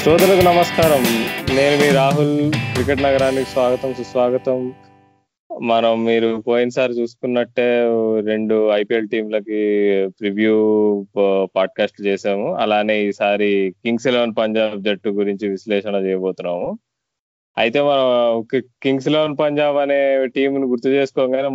శ్రోతలకు 0.00 0.44
నమస్కారం. 0.44 1.02
నేను 1.56 1.82
మీ 1.82 1.88
రాహుల్ 1.88 2.52
క్రికెట్ 2.52 3.02
నగరానికి 3.02 3.50
స్వాగతం 3.50 3.94
సుస్వాగతం. 3.94 4.72
మనం 5.62 6.04
మీరు 6.04 6.42
పోయినసారి 6.46 6.92
చూసుకున్నట్టే 6.92 7.84
రెండు 8.26 8.70
ఐపీఎల్ 8.70 9.08
టీంలకి 9.08 9.52
ప్రివ్యూ 10.20 10.54
పాడ్కాస్ట్ 11.56 12.02
చేసాము 12.02 12.54
అలానే 12.54 13.02
ఈసారి 13.04 13.74
కింగ్స్ 13.84 14.06
ఎలెవన్ 14.06 14.34
పంజాబ్ 14.38 14.82
జట్టు 14.82 15.08
గురించి 15.08 15.48
విశ్లేషణ 15.48 15.94
చేయబోతున్నాము. 15.94 16.78
అయితే 17.58 17.80
మనం 17.80 18.44
కింగ్స్ 18.82 19.08
ఎలెవన్ 19.08 19.36
పంజాబ్ 19.40 19.76
అనే 19.76 20.26
టీంను 20.26 20.66
గుర్తు 20.66 20.88
చేసుకోగానే 20.88 21.48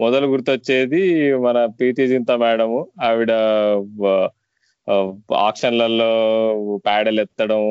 మొదలు 0.00 0.26
గుర్తొచ్చేది 0.26 1.34
మన 1.34 1.66
ప్రీతి 1.66 2.06
జింత 2.06 2.32
మేడము. 2.32 2.86
ఆవిడ 3.02 3.32
ఆప్షన్లలో 5.46 6.08
ప్యాడెల్ 6.86 7.20
ఎత్తడం 7.20 7.62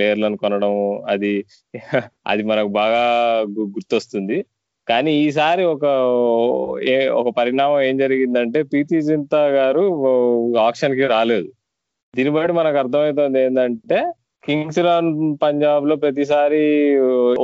లేయర్లను 0.00 0.36
కొనడం 0.36 0.74
అది 1.12 1.32
అది 2.30 2.42
మనకు 2.42 2.70
బాగా 2.80 3.02
గుర్తొస్తుంది. 3.74 4.38
కానీ 4.88 5.12
ఈసారి 5.22 5.62
ఒక 5.74 5.84
ఒక 7.20 7.28
పరిణామం 7.38 7.80
ఏం 7.80 7.96
జరిగిందంటే 7.98 8.58
ప్రీతి 8.72 8.98
జింతా 9.08 9.42
గారు 9.56 9.84
ఆప్షన్కి 10.66 11.06
రాలేదు. 11.14 11.48
దీన్ని 12.14 12.32
బట్టి 12.36 12.52
మనకు 12.52 12.78
అర్థమవుతుంది 12.82 13.38
ఏంటంటే 13.46 13.98
కింగ్స్ 14.44 14.80
రాన్ 14.86 15.10
పంజాబ్లో 15.42 15.94
ప్రతిసారి 15.96 16.60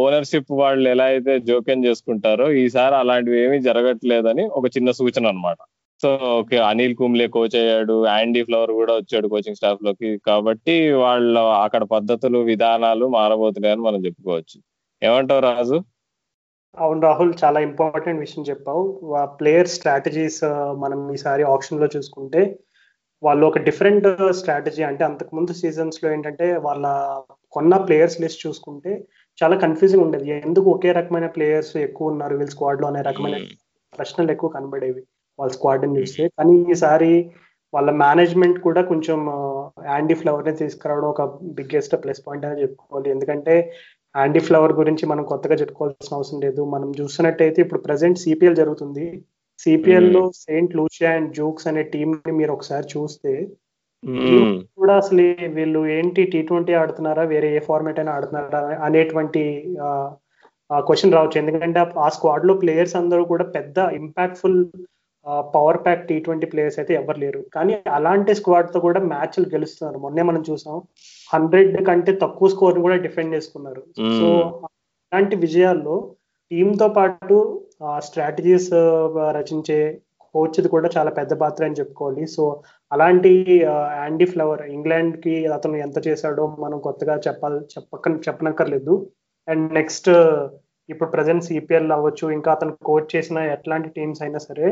ఓనర్షిప్ 0.03 0.53
వాళ్ళు 0.61 0.87
ఎలా 0.91 1.07
అయితే 1.13 1.33
జోక్యం 1.49 1.81
చేసుకుంటారో 1.87 2.47
ఈసారి 2.63 2.95
అలాంటివి 3.03 3.39
ఏమీ 3.45 3.59
జరగట్లేదని 3.69 4.45
ఒక 4.59 4.67
చిన్న 4.77 4.91
సూచన 5.01 5.27
అనమాట 5.27 5.59
so 6.03 6.11
okay 6.39 6.57
Anil 6.69 6.95
Kumble 7.01 7.27
coach 7.35 7.57
అయ్యాడు 7.61 7.97
యాండీ 8.07 8.41
ఫ్లవర్ 8.47 8.73
కూడా 8.79 8.93
వచ్చాడు 9.01 9.27
కోచింగ్ 9.35 9.59
స్టాఫ్లోకి. 9.61 10.11
కాబట్టి 10.29 10.75
వాళ్ళ 11.03 11.39
అక్కడ 11.65 11.83
పద్ధతులు 11.95 12.39
విధానాలు 12.51 13.07
మారబోతున్నాయని 13.17 13.85
మనం 13.89 14.01
చెప్పుకోవచ్చు. 14.07 14.57
ఏమంటావు 15.03 15.43
రాజు? 15.49 15.79
అవును 16.75 17.01
రాహుల్ 17.07 17.33
చాలా 17.45 17.59
ఇంపార్టెంట్ 17.69 18.23
విషయం 18.25 18.45
చెప్పావు. 18.51 18.83
ప్లేయర్ 19.41 19.73
స్ట్రాటజీస్ 19.77 20.43
మనం 20.85 21.01
ఈసారి 21.17 21.43
ఆప్షన్లో 21.55 21.89
చూసుకుంటే 21.97 22.43
వాళ్ళు 23.23 23.45
ఒక 23.47 23.59
డిఫరెంట్ 23.67 24.07
స్ట్రాటజీ 24.39 24.83
అంటే 24.91 25.03
అంతకుముందు 25.09 25.53
సీజన్స్లో 25.63 26.07
ఏంటంటే 26.15 26.47
వాళ్ళ 26.67 26.87
కొన్న 27.57 27.77
ప్లేయర్స్ 27.89 28.21
లిస్ట్ 28.23 28.45
చూసుకుంటే 28.47 28.93
చాలా 29.39 29.57
కన్ఫ్యూజింగ్ 29.65 30.05
ఉండేది. 30.07 30.29
ఎందుకు 30.47 30.67
ఒకే 30.71 30.93
రకమైన 30.93 31.27
ప్లేయర్స్ 31.37 31.75
ఎక్కువ 31.87 32.13
ఉన్నారు 32.13 32.37
వీళ్ళ 32.41 32.53
స్క్వాడ్లో 32.55 32.89
అనే 32.89 33.03
రకమైన 33.11 33.37
ప్రశ్నలు 33.93 34.33
ఎక్కువ 34.35 34.51
కనబడేవి. 34.57 35.03
వాళ్ళ 35.39 35.51
స్క్వాడ్ని 35.57 35.99
చూస్తే. 36.01 36.25
కానీ 36.39 36.55
ఈసారి 36.73 37.13
వాళ్ళ 37.75 37.91
మేనేజ్మెంట్ 38.05 38.59
కూడా 38.67 38.81
కొంచెం 38.91 39.19
యాండీ 39.93 40.15
ఫ్లవర్ని 40.21 40.55
తీసుకురావడం 40.63 41.09
ఒక 41.15 41.23
బిగ్గెస్ట్ 41.59 41.95
ప్లస్ 42.03 42.23
పాయింట్ 42.27 42.47
అని 42.49 42.63
చెప్పుకోవాలి. 42.65 43.09
ఎందుకంటే 43.15 43.55
యాండీ 44.15 44.41
ఫ్లవర్ 44.47 44.75
గురించి 44.81 45.05
మనం 45.13 45.25
కొత్తగా 45.31 45.57
చెప్పుకోవాల్సిన 45.61 46.17
అవసరం 46.19 46.41
లేదు. 46.47 46.63
మనం 46.75 46.89
చూస్తున్నట్టయితే 47.01 47.59
ఇప్పుడు 47.65 47.83
ప్రజెంట్ 47.89 48.23
సిపిఎల్ 48.25 48.61
జరుగుతుంది. 48.63 49.07
సిపిఎల్లో 49.65 50.23
సెయింట్ 50.45 50.77
లూషియా 50.79 51.11
అండ్ 51.17 51.33
జూక్స్ 51.39 51.69
అనే 51.71 51.83
టీమ్ని 51.95 52.33
మీరు 52.41 52.53
ఒకసారి 52.57 52.87
చూస్తే 52.95 53.33
కూడా 54.79 54.95
అసలు 55.01 55.25
వీళ్ళు 55.57 55.81
ఏంటి 55.97 56.23
టీ 56.31 56.39
ట్వంటీ 56.47 56.73
ఆడుతున్నారా? 56.79 57.25
వేరే 57.33 57.49
ఏ 57.57 57.61
ఫార్మేట్ 57.67 57.99
అయినా 58.01 58.13
ఆడుతున్నారా? 58.17 58.61
అనేటువంటి 58.87 59.43
క్వశ్చన్ 60.71 61.15
రావచ్చు. 61.17 61.37
ఎందుకంటే 61.43 61.81
ఆ 62.05 62.09
స్క్వాడ్లో 62.17 62.55
ప్లేయర్స్ 62.63 62.97
అందరూ 63.01 63.23
కూడా 63.33 63.45
పెద్ద 63.57 63.79
impactful 64.01 64.59
power 65.55 65.79
pack 65.85 66.07
T 66.09 66.17
twenty 66.27 66.47
players 66.53 66.79
అయితే 66.81 66.93
ఎవరు 67.01 67.19
లేరు. 67.25 67.41
కానీ 67.55 67.75
అలాంటి 67.99 68.33
స్క్వాడ్తో 68.39 68.79
కూడా 68.87 69.01
మ్యాచ్లు 69.13 69.47
గెలుస్తున్నారు. 69.55 69.99
మొన్నే 70.05 70.23
మనం 70.31 70.45
చూసాం. 70.51 70.77
హండ్రెడ్ 71.35 71.77
కంటే 71.89 72.13
తక్కువ 72.23 72.49
స్కోర్ 72.55 72.79
కూడా 72.87 72.97
డిఫెండ్ 73.07 73.35
చేసుకున్నారు. 73.37 73.83
సో 74.21 74.29
అలాంటి 75.13 75.37
విజయాల్లో 75.45 75.97
టీమ్తో 76.51 76.89
పాటు 76.97 77.37
స్ట్రాటజీస్ 78.07 78.73
రచించే 79.39 79.79
కోచ్ది 80.35 80.69
కూడా 80.75 80.89
చాలా 80.97 81.11
పెద్ద 81.17 81.33
పాత్ర 81.41 81.63
అని 81.69 81.79
చెప్పుకోవాలి. 81.79 82.23
సో 82.35 82.43
అలాంటి 82.95 83.31
యాండీ 84.01 84.27
ఫ్లవర్ 84.33 84.63
ఇంగ్లాండ్కి 84.77 85.35
అతను 85.57 85.77
ఎంత 85.87 85.99
చేశాడో 86.07 86.45
మనం 86.65 86.79
కొత్తగా 86.87 87.15
చెప్పాలి 87.27 87.61
చెప్పక 87.75 88.09
చెప్పనక్కర్లేదు. 88.27 88.95
అండ్ 89.49 89.67
నెక్స్ట్ 89.79 90.11
ఇప్పుడు 90.89 91.11
ప్రజెంట్ 91.17 91.47
సిపిఎల్ 91.49 91.95
అవ్వచ్చు 91.97 92.27
ఇంకా 92.37 92.51
అతను 92.53 92.73
కోచ్ 92.89 93.09
చేసిన 93.17 93.39
ఎట్లాంటి 93.57 93.89
టీమ్స్ 93.97 94.23
అయినా 94.25 94.41
సరే 94.49 94.69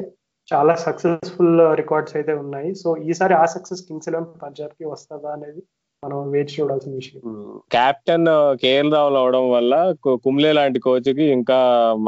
చాలా 0.49 0.75
సక్సెస్ఫుల్ 0.85 1.59
రికార్డ్స్ 1.81 2.13
uh, 2.13 2.19
అయితే 2.19 2.33
ఉన్నాయి. 2.43 2.71
సో 2.83 2.89
ఈసారి 3.11 3.35
ఆ 3.43 3.45
సక్సెస్ 3.55 3.85
కింగ్స్ 3.89 4.09
ఎలెవన్ 4.11 4.33
పంజాబ్కి 4.43 4.85
వస్తుందా 4.93 5.29
అనేది 5.37 5.61
మనం 6.03 6.19
వేచి 6.35 6.55
చూడాల్సిన 6.59 6.93
విషయం. 7.01 7.21
కెప్టెన్ 7.75 8.31
కేఎల్ 8.63 8.95
రావులు 8.97 9.19
అవడం 9.23 9.45
వల్ల 9.55 9.75
కుమ్లే 10.25 10.53
లాంటి 10.59 10.79
కోచ్కి 10.87 11.27
ఇంకా 11.39 11.59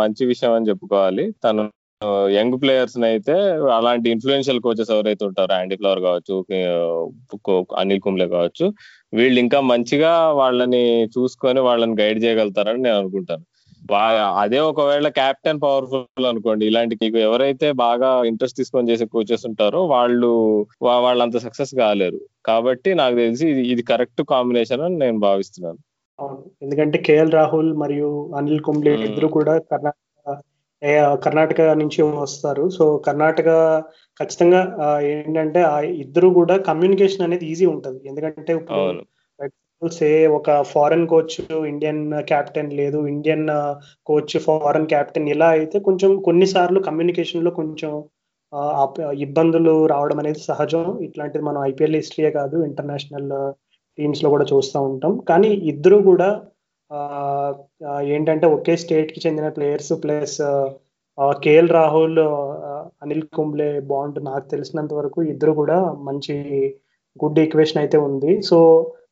మంచి 0.01 0.23
విషయం 0.33 0.55
అని 0.57 0.69
చెప్పుకోవాలి. 0.71 1.27
తను 1.45 1.65
uh, 2.01 2.27
యంగ్ 2.39 2.59
ప్లేయర్స్ 2.63 2.99
అయితే 3.11 3.37
అలాంటి 3.79 4.07
ఇన్ఫ్లుయెన్షియల్ 4.15 4.63
కోచెస్ 4.67 4.93
ఎవరైతే 4.97 5.25
ఉంటారో 5.31 5.55
యాండీ 5.61 5.79
ఫ్లవర్ 5.83 6.03
కావచ్చు 6.09 6.37
అనిల్ 7.83 8.01
uh, 8.01 8.05
కుంబ్లే 8.07 8.29
కావచ్చు 8.37 8.69
వీళ్ళు 9.13 9.39
ఇంకా 9.45 9.61
మంచిగా 9.73 10.13
వాళ్ళని 10.43 10.85
చూసుకొని 11.17 11.63
వాళ్ళని 11.69 11.97
గైడ్ 12.03 12.21
చేయగలుగుతారని 12.25 12.83
నేను 12.87 12.99
అనుకుంటాను. 13.03 13.45
అదే 14.43 14.59
ఒకవేళ 14.59 15.09
కెప్టెన్ 15.09 15.61
పవర్ఫుల్ 15.61 16.27
అనుకోండి 16.27 16.65
ఇలాంటి 16.67 16.95
మీకు 17.03 17.19
ఎవరైతే 17.19 17.73
బాగా 17.73 18.25
ఇంట్రెస్ట్ 18.25 18.57
తీసుకొని 18.57 18.91
చేసే 18.91 19.07
కోచెస్ 19.15 19.47
ఉంటారో 19.47 19.81
వాళ్ళు 19.87 20.31
వాళ్ళంత 20.87 21.37
సక్సెస్ 21.37 21.75
కాలేరు. 21.75 22.21
కాబట్టి 22.47 22.95
నాకు 22.95 23.17
తెలిసి 23.17 23.49
ఇది 23.73 23.83
కరెక్ట్ 23.83 24.23
కాంబినేషన్ 24.35 24.81
అని 24.81 24.99
నేను 24.99 25.19
భావిస్తున్నాను. 25.19 25.79
అవును. 26.19 26.43
ఎందుకంటే 26.63 26.99
కేఎల్ 26.99 27.33
రాహుల్ 27.33 27.75
మరియు 27.75 28.31
అనిల్ 28.39 28.61
కుంబ్లే 28.61 28.93
ఇద్దరు 29.09 29.27
కూడా 29.27 29.59
కర్ణాటక 29.73 29.99
కర్ణాటక 31.25 31.61
నుంచి 31.61 32.03
వస్తారు. 32.03 32.71
సో 32.71 32.85
కర్ణాటక 33.07 33.49
ఖచ్చితంగా 34.21 34.61
ఏంటంటే 35.03 35.63
ఆ 35.63 35.81
ఇద్దరు 35.81 36.29
కూడా 36.29 36.57
కమ్యూనికేషన్ 36.57 37.27
అనేది 37.27 37.45
ఈజీ 37.53 37.67
ఉంటుంది. 37.67 38.09
ఎందుకంటే 38.09 38.55
సే 39.99 40.27
ఒక 40.27 40.49
ఫారెన్ 40.63 41.07
కోచ్ 41.07 41.37
ఇండియన్ 41.73 42.03
క్యాప్టెన్ 42.23 42.73
లేదు 42.81 42.99
ఇండియన్ 43.07 43.47
కోచ్ 44.07 44.37
ఫారెన్ 44.47 44.87
క్యాప్టెన్ 44.87 45.29
ఇలా 45.29 45.49
అయితే 45.59 45.79
కొంచెం 45.81 46.11
కొన్నిసార్లు 46.29 46.81
కమ్యూనికేషన్లో 46.81 47.53
కొంచెం 47.61 47.93
uh, 48.53 48.71
uh, 48.83 49.13
ఇబ్బందులు 49.27 49.75
రావడం 49.87 50.19
అనేది 50.19 50.41
సహజం. 50.51 50.85
ఇట్లాంటిది 51.07 51.45
మనం 51.45 51.61
ఐపీఎల్ 51.71 51.99
హిస్టరీయే 52.01 52.31
కాదు 52.31 52.57
ఇంటర్నేషనల్ 52.69 53.31
టీమ్స్ 53.99 54.21
uh, 54.21 54.25
లో 54.25 54.31
కూడా 54.31 54.47
చూస్తూ 54.53 54.79
ఉంటాం. 54.91 55.13
కానీ 55.31 55.51
ఇద్దరు 55.73 55.99
కూడా 56.11 56.31
ఏంటంటే 58.15 58.47
ఒకే 58.47 58.75
స్టేట్కి 58.77 59.21
చెందిన 59.27 59.47
players 59.49 59.93
plus 60.03 60.39
KL 61.45 61.71
Rahul 61.71 62.19
Anil 63.03 63.25
Kumble 63.37 63.69
bond 63.91 64.19
నాకు 64.25 64.47
తెలిసినంత 64.49 64.93
వరకు 64.93 65.23
ఇద్దరు 65.23 65.53
కూడా 65.53 65.79
మంచి 66.09 66.35
గుడ్ 67.17 67.41
ఈక్వేషన్ 67.45 67.81
అయితే 67.83 67.99
ఉంది. 68.09 68.43
సో 68.43 68.59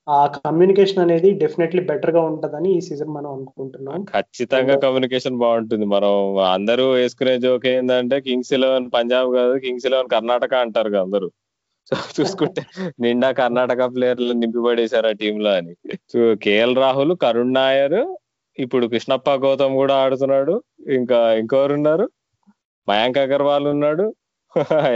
ఆ 0.09 0.27
కమ్యూనికేషన్ 0.27 0.99
అనేది 0.99 1.31
డెఫినెట్లీ 1.31 1.83
బెటర్గా 1.83 2.21
ఉంటదని 2.21 2.77
ఈ 2.77 2.81
సీజన్ 2.81 3.09
మనం 3.09 3.33
అనుకుంటున్నాం. 3.33 4.05
ఖచ్చితంగా 4.05 4.78
కమ్యూనికేషన్ 4.78 5.38
బాగుంటుంది. 5.38 5.84
మనం 5.84 6.38
అందరూ 6.38 6.91
వేసుకునే 6.91 7.38
జోక్ 7.38 7.66
ఏంటంటే 7.66 8.21
కింగ్స్ 8.21 8.53
ఎలెవెన్ 8.53 8.91
పంజాబ్ 8.94 9.34
కాదు 9.34 9.59
కింగ్స్ 9.59 9.87
ఎలెవెన్ 9.87 10.09
కర్ణాటక 10.09 10.55
అంటారు 10.55 10.97
అందరూ. 10.97 11.31
చూసుకుంటే 12.21 12.66
నిండా 13.00 13.31
కర్ణాటక 13.31 13.84
ప్లేయర్లు 13.84 14.33
నింపిపడేశారు 14.33 15.06
ఆ 15.06 15.12
టీమ్లో 15.12 15.50
అని. 15.50 15.75
సో 16.12 16.34
కేఎల్ 16.34 16.77
రాహుల్ 16.77 17.17
కరుణ్ 17.17 17.55
నాయర్ 17.55 18.17
ఇప్పుడు 18.59 18.87
కృష్ణప్ప 18.87 19.34
గౌతమ్ 19.34 19.75
కూడా 19.75 19.94
ఆడుతున్నాడు. 19.94 20.62
ఇంకా 20.88 21.35
ఇంకెవరు 21.35 21.75
ఉన్నారు 21.75 22.11
మయాంక్ 22.88 23.19
అగర్వాల్ 23.19 23.67
ఉన్నాడు. 23.67 24.14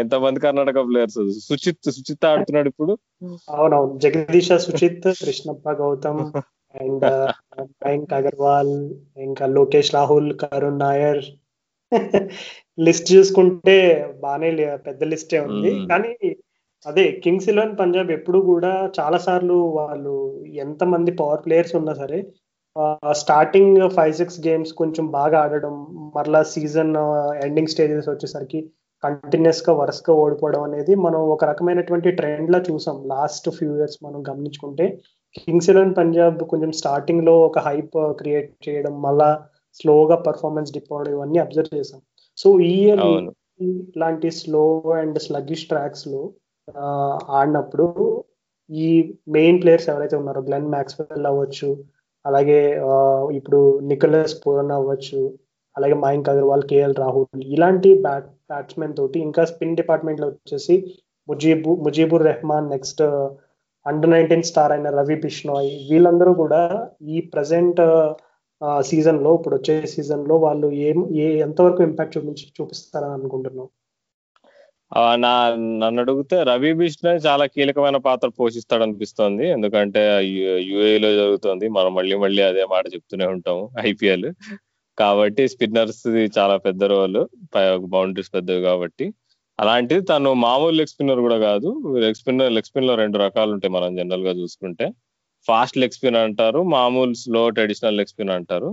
ఎంతమంది 0.01 0.39
కర్ణాటక 0.45 0.81
ప్లేయర్స్ 0.89 1.21
సుచిత్ 1.47 1.91
సుచిత్ 1.97 2.27
ఆడుతున్నాడు 2.31 2.69
ఇప్పుడు. 2.73 2.93
అవునవును. 3.57 3.95
జగదీష 3.99 4.53
సుచిత్ 4.67 5.09
కృష్ణప్ప 5.23 5.73
గౌతమ్ 5.83 6.23
అండ్ 6.75 7.05
మయాంక్ 7.85 8.15
అగర్వాల్ 8.19 8.73
ఇంకా 9.17 9.45
లోకేష్ 9.57 9.91
రాహుల్ 9.97 10.31
కరుణ్ 10.43 10.81
నాయర్. 10.81 11.23
లిస్ట్ 12.79 13.07
చూసుకుంటే 13.13 13.77
బాగానే 14.23 14.51
పెద్ద 14.87 15.01
లిస్టే 15.13 15.41
ఉంది. 15.49 15.73
కానీ 15.91 16.13
అదే 16.87 17.05
కింగ్స్ 17.25 17.49
ఇలెవన్ 17.49 17.77
పంజాబ్ 17.77 18.11
ఎప్పుడు 18.11 18.39
కూడా 18.49 18.73
చాలా 18.99 19.19
సార్లు 19.19 19.59
వాళ్ళు 19.77 20.15
ఎంత 20.65 20.83
మంది 20.85 21.11
పవర్ 21.21 21.45
ప్లేయర్స్ 21.45 21.77
ఉన్నా 21.77 21.95
సరే 21.95 22.19
స్టార్టింగ్ 23.21 23.79
ఫైవ్ 23.97 24.15
సిక్స్ 24.15 24.39
గేమ్స్ 24.47 24.73
కొంచెం 24.73 25.05
బాగా 25.11 25.39
ఆడడం 25.45 25.75
మరలా 26.17 26.41
సీజన్ 26.55 26.93
ఎండింగ్ 27.45 27.73
స్టేజెస్ 27.75 28.09
వచ్చేసరికి 28.09 28.61
కంటిన్యూస్గా 29.05 29.73
వరుసగా 29.81 30.13
ఓడిపోవడం 30.23 30.63
అనేది 30.69 30.93
మనం 31.07 31.21
ఒక 31.35 31.45
రకమైనటువంటి 31.51 32.11
ట్రెండ్ 32.21 32.53
లా 32.55 32.61
చూసాం. 32.69 32.97
లాస్ట్ 33.13 33.49
ఫ్యూ 33.59 33.71
ఇయర్స్ 33.79 33.99
మనం 34.07 34.21
గమనించుకుంటే 34.29 34.87
కింగ్స్ 35.39 35.71
ఎలెవన్ 35.73 35.95
పంజాబ్ 35.99 36.41
కొంచెం 36.53 36.73
స్టార్టింగ్లో 36.81 37.35
ఒక 37.49 37.59
హైప్ 37.69 37.97
క్రియేట్ 38.21 38.51
చేయడం 38.67 38.95
మళ్ళా 39.07 39.31
స్లోగా 39.81 40.17
పర్ఫార్మెన్స్ 40.27 40.73
డిప్ 40.75 40.93
అవడం 40.95 41.13
ఇవన్నీ 41.17 41.39
అబ్జర్వ్ 41.45 41.73
చేసాం. 41.79 42.01
సో 42.39 42.49
ఈ 42.71 42.75
ఇయర్ 42.83 43.03
ఇలాంటి 43.97 44.29
స్లో 44.41 44.65
అండ్ 45.01 45.19
స్లగ్గిష్ 45.27 45.67
ట్రాక్స్లో 45.73 46.23
ఆడినప్పుడు 47.39 47.87
ఈ 48.71 48.89
మెయిన్ 49.37 49.59
ప్లేయర్స్ 49.63 49.89
ఎవరైతే 49.93 50.17
ఉన్నారో 50.21 50.41
గ్లెన్ 50.49 50.71
మ్యాక్స్వెల్ 50.75 51.27
అవ్వచ్చు 51.31 51.71
అలాగే 52.25 52.61
ఇప్పుడు 53.39 53.61
నికోలస్ 53.91 54.35
పూరన్ 54.43 54.75
అవ్వచ్చు 54.77 55.21
అలాగే 55.77 55.97
మయాంక్ 56.01 56.29
అగర్వాల్ 56.29 56.65
కేఎల్ 56.65 56.97
రాహుల్ 56.97 57.45
ఇలాంటి 57.55 57.91
బ్యాట్ 58.03 58.29
బ్యాట్స్మెన్ 58.51 58.97
తోటి 58.97 59.19
ఇంకా 59.21 59.43
స్పిన్ 59.45 59.77
డిపార్ట్మెంట్లో 59.77 60.27
వచ్చేసి 60.29 60.77
Mujeeb 61.29 61.73
Mujeebur 61.85 62.25
Rahman 62.25 62.69
next 62.71 63.03
under 63.87 64.11
nineteen 64.11 64.47
star 64.51 64.73
అయిన 64.73 64.91
రవి 64.91 65.17
బిష్నాయ్ 65.25 65.71
వీళ్ళందరూ 65.91 66.33
కూడా 66.35 66.63
ఈ 67.09 67.19
ప్రజెంట్ 67.35 67.81
సీజన్ 68.83 69.19
uh, 69.19 69.25
లో 69.25 69.31
ఇప్పుడు 69.35 69.55
వచ్చే 69.57 69.75
సీజన్లో 69.93 70.35
వాళ్ళు 70.39 70.69
ఏం 70.85 70.99
ఏ 71.15 71.25
ఎంతవరకు 71.39 71.81
ఇంపాక్ట్ 71.83 72.15
చూపించి 72.17 72.45
చూపిస్తారని 72.59 73.15
అనుకుంటున్నాం 73.19 73.67
నా 75.23 75.33
నన్ను 75.81 76.01
అడిగితే 76.03 76.37
రవి 76.43 76.71
బిష్నాయ్ 76.73 77.19
చాలా 77.27 77.45
కీలకమైన 77.47 77.99
పాత్ర 78.07 78.29
పోషిస్తాడు 78.39 78.85
అనిపిస్తోంది 78.87 79.45
ఎందుకంటే 79.49 80.03
యుఏలో 80.69 81.11
జరుగుతుంది. 81.21 81.69
మనం 81.69 81.93
మళ్ళీ 81.95 82.17
మళ్ళీ 82.17 82.43
అదే 82.43 82.65
మాట 82.75 82.85
చెప్తూనే 82.95 83.27
ఉంటాము 83.27 83.65
ఐపీఎల్ 83.91 84.29
కాబట్టి 84.99 85.49
స్పిన్నర్స్ 85.49 86.07
చాలా 86.39 86.57
పెద్ద 86.57 86.85
రోల్ 86.85 87.21
బౌండరీస్ 87.77 88.35
పెద్దవి 88.35 88.63
కాబట్టి. 88.63 89.07
అలాంటిది 89.61 90.01
తను 90.01 90.33
మామూలు 90.33 90.77
లెగ్ 90.77 90.87
స్పిన్నర్ 90.87 91.21
కూడా 91.21 91.39
కాదు. 91.39 91.97
లెగ్ 91.99 92.15
స్పిన్నర్ 92.15 92.53
లెగ్ 92.53 92.69
స్పిన్లో 92.69 92.95
రెండు 92.95 93.19
రకాలు 93.19 93.53
ఉంటాయి 93.53 93.73
మనం 93.73 93.97
జనరల్గా 93.97 94.31
చూసుకుంటే. 94.31 94.87
ఫాస్ట్ 95.47 95.79
లెగ్ 95.79 95.93
స్పిన్ 95.93 96.17
అంటారు 96.17 96.63
మామూలు 96.63 97.15
స్లో 97.15 97.51
ట్రెడిషనల్ 97.51 97.97
లెగ్ 97.97 98.07
స్పిన్ 98.07 98.31
అంటారు. 98.31 98.71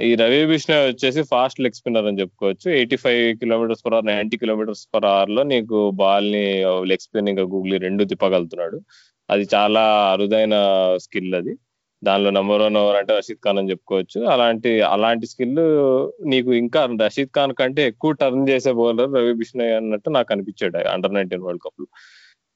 ఈ 0.00 0.14
రవి 0.14 0.46
బిష్ణయ్ 0.46 0.88
వచ్చేసి 0.88 1.22
ఫాస్ట్ 1.22 1.60
లెగ్ 1.60 1.74
స్పిన్నర్ 1.74 2.06
అని 2.06 2.20
చెప్పుకోవచ్చు. 2.20 2.70
Eighty 2.70 2.96
five 2.96 3.36
kilometres 3.38 3.84
per 3.86 3.94
hour 3.94 4.06
ninety 4.06 4.36
kilometres 4.36 4.88
per 4.94 5.04
అవర్లో 5.04 5.42
నీకు 5.42 5.90
బాల్ని 5.90 6.44
లెగ్ 6.84 7.02
స్పిన్ 7.02 7.28
ఇంకా 7.28 7.42
గూగ్లీ 7.42 7.78
రెండు 7.78 8.04
తిప్పగలుగుతున్నాడు. 8.04 8.80
అది 9.30 9.48
చాలా 9.54 10.12
అరుదైన 10.12 10.54
స్కిల్ 10.96 11.34
అది. 11.34 11.54
దానిలో 12.02 12.30
నెంబర్ 12.38 12.62
వన్ 12.64 12.78
ఓవర్ 12.80 12.98
అంటే 13.00 13.12
రషీద్ 13.18 13.42
ఖాన్ 13.44 13.58
అని 13.60 13.70
చెప్పుకోవచ్చు. 13.72 14.18
అలాంటి 14.34 14.70
అలాంటి 14.94 15.26
స్కిల్ 15.32 15.60
నీకు 16.32 16.50
ఇంకా 16.62 16.80
రషీద్ 17.04 17.34
ఖాన్ 17.36 17.54
కంటే 17.60 17.82
ఎక్కువ 17.92 18.12
టర్న్ 18.22 18.48
చేసే 18.50 18.72
బౌలర్ 18.80 19.14
రవి 19.18 19.34
బిష్ణయ్ 19.42 19.76
అన్నట్టు 19.80 20.10
నాకు 20.18 20.32
అనిపించాడు 20.34 20.78
అండర్ 20.94 21.16
నైన్టీన్ 21.18 21.44
వరల్డ్ 21.46 21.64
కప్లో. 21.66 21.88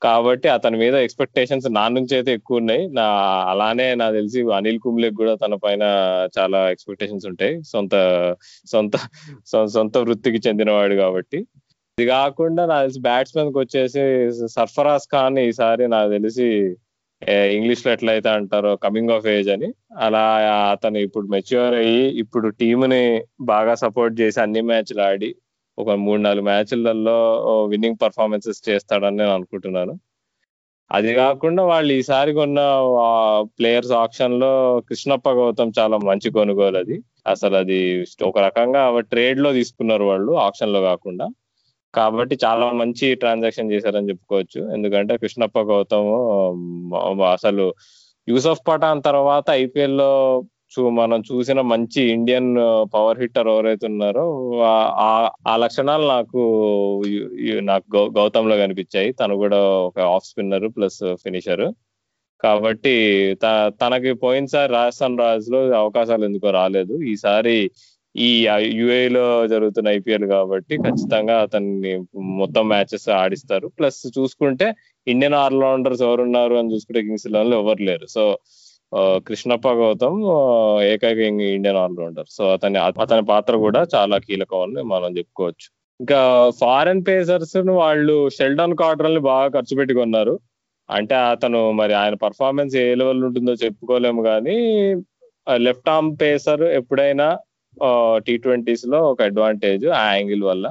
కాబట్టి 0.02 0.48
అతని 0.54 0.76
మీద 0.82 0.94
ఎక్స్పెక్టేషన్స్ 1.06 1.66
నా 1.76 1.84
నుంచి 1.96 2.12
అయితే 2.16 2.30
ఎక్కువ 2.38 2.60
ఉన్నాయి. 2.62 2.82
నా 2.98 3.04
అలానే 3.52 3.86
నాకు 4.00 4.14
తెలిసి 4.18 4.40
అనిల్ 4.56 4.80
కుంబ్లే 4.84 5.10
కూడా 5.20 5.34
తన 5.44 5.54
పైన 5.64 5.84
చాలా 6.38 6.58
ఎక్స్పెక్టేషన్స్ 6.74 7.26
ఉంటాయి. 7.30 7.54
సొంత 7.72 7.94
సొంత 8.72 8.96
సొంత 9.76 9.96
వృత్తికి 10.06 10.40
చెందినవాడు 10.48 10.96
కాబట్టి. 11.02 11.40
ఇది 11.98 12.06
కాకుండా 12.06 12.62
నాకు 12.70 12.84
తెలిసి 12.86 13.00
బ్యాట్స్మెన్కి 13.08 13.58
వచ్చేసి 13.58 14.02
సర్ఫరాజ్ 14.56 15.06
ఖాన్ 15.14 15.38
ఈసారి 15.48 15.84
నాకు 15.94 16.10
తెలిసి 16.16 16.48
ఇంగ్లీష్లో 17.52 17.92
ఎట్లయితే 17.92 18.28
అంటారో 18.30 18.76
కమింగ్ 18.76 19.10
ఆఫ్ 19.10 19.26
ఏజ్ 19.26 19.48
అని 19.48 19.68
అలా 19.98 20.22
అతను 20.72 20.98
ఇప్పుడు 20.98 21.26
మెచ్యూర్ 21.26 21.74
అయ్యి 21.74 22.02
ఇప్పుడు 22.22 22.48
ని 22.84 23.00
బాగా 23.42 23.74
సపోర్ట్ 23.74 24.14
చేసి 24.20 24.38
అన్ని 24.40 24.60
మ్యాచ్లు 24.62 25.02
ఆడి 25.02 25.30
ఒక 25.78 25.90
మూడు 26.04 26.20
నాలుగు 26.20 26.44
మ్యాచ్లలో 26.44 27.16
విన్నింగ్ 27.72 27.98
పర్ఫార్మెన్సెస్ 28.02 28.60
చేస్తాడని 28.68 29.18
నేను 29.18 29.32
అనుకుంటున్నాను. 29.34 29.94
అది 30.90 31.10
కాకుండా 31.14 31.62
వాళ్ళు 31.64 31.92
ఈసారి 31.92 32.32
కొన్న 32.32 32.58
ప్లేయర్స్ 33.58 33.92
ఆప్షన్లో 34.02 34.50
కృష్ణప్ప 34.88 35.28
గౌతమ్ 35.30 35.72
చాలా 35.78 35.96
మంచి 36.04 36.28
కొనుగోలు 36.30 36.78
అది. 36.78 36.96
అసలు 37.26 37.56
అది 37.56 37.78
ఒక 38.22 38.38
రకంగా 38.38 38.82
ట్రేడ్లో 39.12 39.52
తీసుకున్నారు 39.52 40.04
వాళ్ళు 40.04 40.32
ఆప్షన్లో 40.46 40.80
కాకుండా. 40.82 41.26
కాబట్టి 41.96 42.34
చాలా 42.44 42.66
మంచి 42.80 43.06
ట్రాన్సాక్షన్ 43.22 43.72
చేశారని 43.72 44.10
చెప్పుకోవచ్చు. 44.10 44.60
ఎందుకంటే 44.76 45.14
కృష్ణప్ప 45.22 45.58
గౌతమ్ 45.72 46.10
అసలు 47.36 47.64
యూసఫ్ 48.28 48.62
పఠాన్ 48.68 49.00
తర్వాత 49.08 49.46
ఐపీఎల్లో 49.62 50.10
చూ 50.74 50.82
మనం 51.00 51.18
చూసిన 51.28 51.60
మంచి 51.72 52.00
ఇండియన్ 52.14 52.48
పవర్ 52.94 53.20
హిట్టర్ 53.22 53.48
ఎవరైతే 53.52 53.86
ఉన్నారో 53.92 54.24
ఆ 55.50 55.54
లక్షణాలు 55.64 56.06
నాకు 56.14 56.42
నాకు 57.70 57.98
గౌతమ్లో 58.18 58.56
కనిపించాయి. 58.64 59.10
తను 59.20 59.34
కూడా 59.42 59.60
ఒక 59.88 59.98
ఆఫ్ 60.14 60.28
స్పిన్నర్ 60.30 60.66
ప్లస్ 60.76 61.00
ఫినిషర్ 61.24 61.64
కాబట్టి 62.44 62.94
తనకి 63.82 64.10
పోయినసారి 64.24 64.70
రాజస్థాన్ 64.78 65.20
రాయల్స్లో 65.22 65.60
అవకాశాలు 65.82 66.24
ఎందుకో 66.28 66.48
రాలేదు. 66.60 66.94
ఈసారి 67.12 67.56
ఈ 68.16 68.46
యుఏలో 68.80 69.46
జరుగుతున్న 69.46 69.88
ఐపీఎల్ 69.88 70.24
కాబట్టి 70.24 70.76
ఖచ్చితంగా 70.76 71.40
అతన్ని 71.40 71.98
మొత్తం 72.16 72.68
మ్యాచెస్ 72.68 73.08
ఆడిస్తారు. 73.08 73.66
ప్లస్ 73.78 74.06
చూసుకుంటే 74.18 74.74
ఇండియన్ 75.06 75.34
ఆల్రౌండర్స్ 75.34 76.02
ఎవరున్నారు 76.02 76.54
అని 76.54 76.74
చూసుకుంటే 76.74 77.02
కింగ్స్లో 77.02 77.42
ఎవరు 77.42 77.82
లేరు. 77.82 78.06
సో 78.06 78.38
కృష్ణప్ప 79.26 79.68
గౌతమ్ 79.68 80.20
ఏకైక 80.82 81.18
ఇండియన్ 81.56 81.76
ఆల్రౌండర్. 81.76 82.26
సో 82.30 82.52
అతని 82.52 82.78
అతని 82.78 83.24
పాత్ర 83.24 83.56
కూడా 83.56 83.86
చాలా 83.94 84.18
కీలకం 84.18 84.62
అని 84.62 84.82
మనం 84.82 85.18
చెప్పుకోవచ్చు. 85.18 85.66
ఇంకా 86.00 86.50
ఫారెన్ 86.60 87.04
పేసర్స్ 87.08 87.56
వాళ్ళు 87.56 88.28
షెల్డన్ 88.28 88.76
కార్డర్ని 88.76 89.20
బాగా 89.20 89.48
ఖర్చు 89.48 89.76
పెట్టి 89.76 89.94
కొన్నారు. 89.94 90.38
అంటే 90.90 91.14
అతను 91.14 91.70
మరి 91.70 91.92
ఆయన 91.92 92.14
పర్ఫార్మెన్స్ 92.14 92.76
ఏ 92.76 92.94
లెవెల్ 92.94 93.24
ఉంటుందో 93.24 93.52
చెప్పుకోలేము 93.52 94.22
కానీ 94.22 94.56
లెఫ్ట్ 95.56 95.88
ఆర్మ్ 95.88 96.16
పేసర్ 96.22 96.62
ఎప్పుడైనా 96.62 97.38
టీ 98.26 98.34
ట్వంటీస్లో 98.44 98.98
ఒక 99.12 99.20
అడ్వాంటేజ్ 99.30 99.86
ఆ 100.00 100.02
యాంగిల్ 100.16 100.44
వల్ల. 100.50 100.66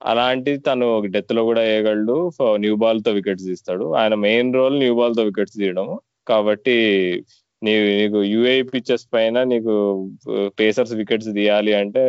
అలాంటి 0.00 0.52
తను 0.66 0.86
డెత్లో 1.14 1.42
కూడా 1.48 1.62
వేయగలడు 1.68 2.16
న్యూ 2.64 2.74
బాల్తో 2.84 3.10
వికెట్స్ 3.18 3.46
తీస్తాడు. 3.50 3.84
ఆయన 4.00 4.14
మెయిన్ 4.26 4.50
రోల్ 4.58 4.76
న్యూ 4.82 4.94
బాల్తో 5.00 5.22
వికెట్స్ 5.30 5.58
తీయడం 5.62 5.88
కాబట్టి 6.30 6.76
నీ 7.62 7.72
నీకు 8.00 8.18
యూఏ 8.32 8.54
పిక్చర్స్ 8.72 9.06
పైన 9.14 9.36
నీకు 9.52 9.72
పేసర్స్ 10.60 10.94
వికెట్స్ 11.00 11.28
తీయాలి 11.38 11.72
అంటే 11.80 12.02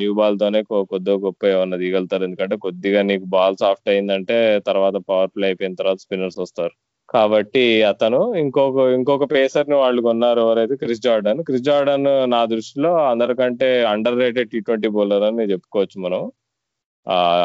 న్యూ 0.00 0.12
బాల్ 0.20 0.36
తోనే 0.42 0.60
కొద్దిగా 0.92 1.16
గొప్ప 1.26 1.42
ఏమన్నా 1.54 1.78
తీయగలుగుతారు. 1.82 2.24
ఎందుకంటే 2.28 2.56
కొద్దిగా 2.66 3.00
నీకు 3.10 3.26
బాల్ 3.36 3.56
సాఫ్ట్ 3.64 3.90
అయిందంటే 3.94 4.36
తర్వాత 4.68 4.96
పవర్ 5.10 5.32
ప్లే 5.36 5.46
అయిపోయిన 5.50 5.78
తర్వాత 5.80 6.00
స్పిన్నర్స్ 6.06 6.38
వస్తారు. 6.44 6.74
కాబట్టి 7.10 7.62
అతను 7.82 8.18
ఇంకొక 8.42 8.78
ఇంకొక 8.96 9.24
పేసర్ని 9.32 9.76
వాళ్ళు 9.76 10.00
కొన్నారు 10.02 10.40
ఎవరైతే 10.40 10.74
క్రిస్ 10.82 11.00
జార్డన్. 11.06 11.40
క్రిస్ 11.48 11.64
జార్డన్ 11.68 12.08
నా 12.30 12.40
దృష్టిలో 12.52 12.90
అందరికంటే 13.12 13.68
under 13.92 14.18
rated 14.18 14.50
T 14.50 14.60
twenty 14.60 14.88
bowler 14.96 15.24
అని 15.28 15.46
చెప్పుకోవచ్చు 15.52 15.98
మనం. 16.06 16.22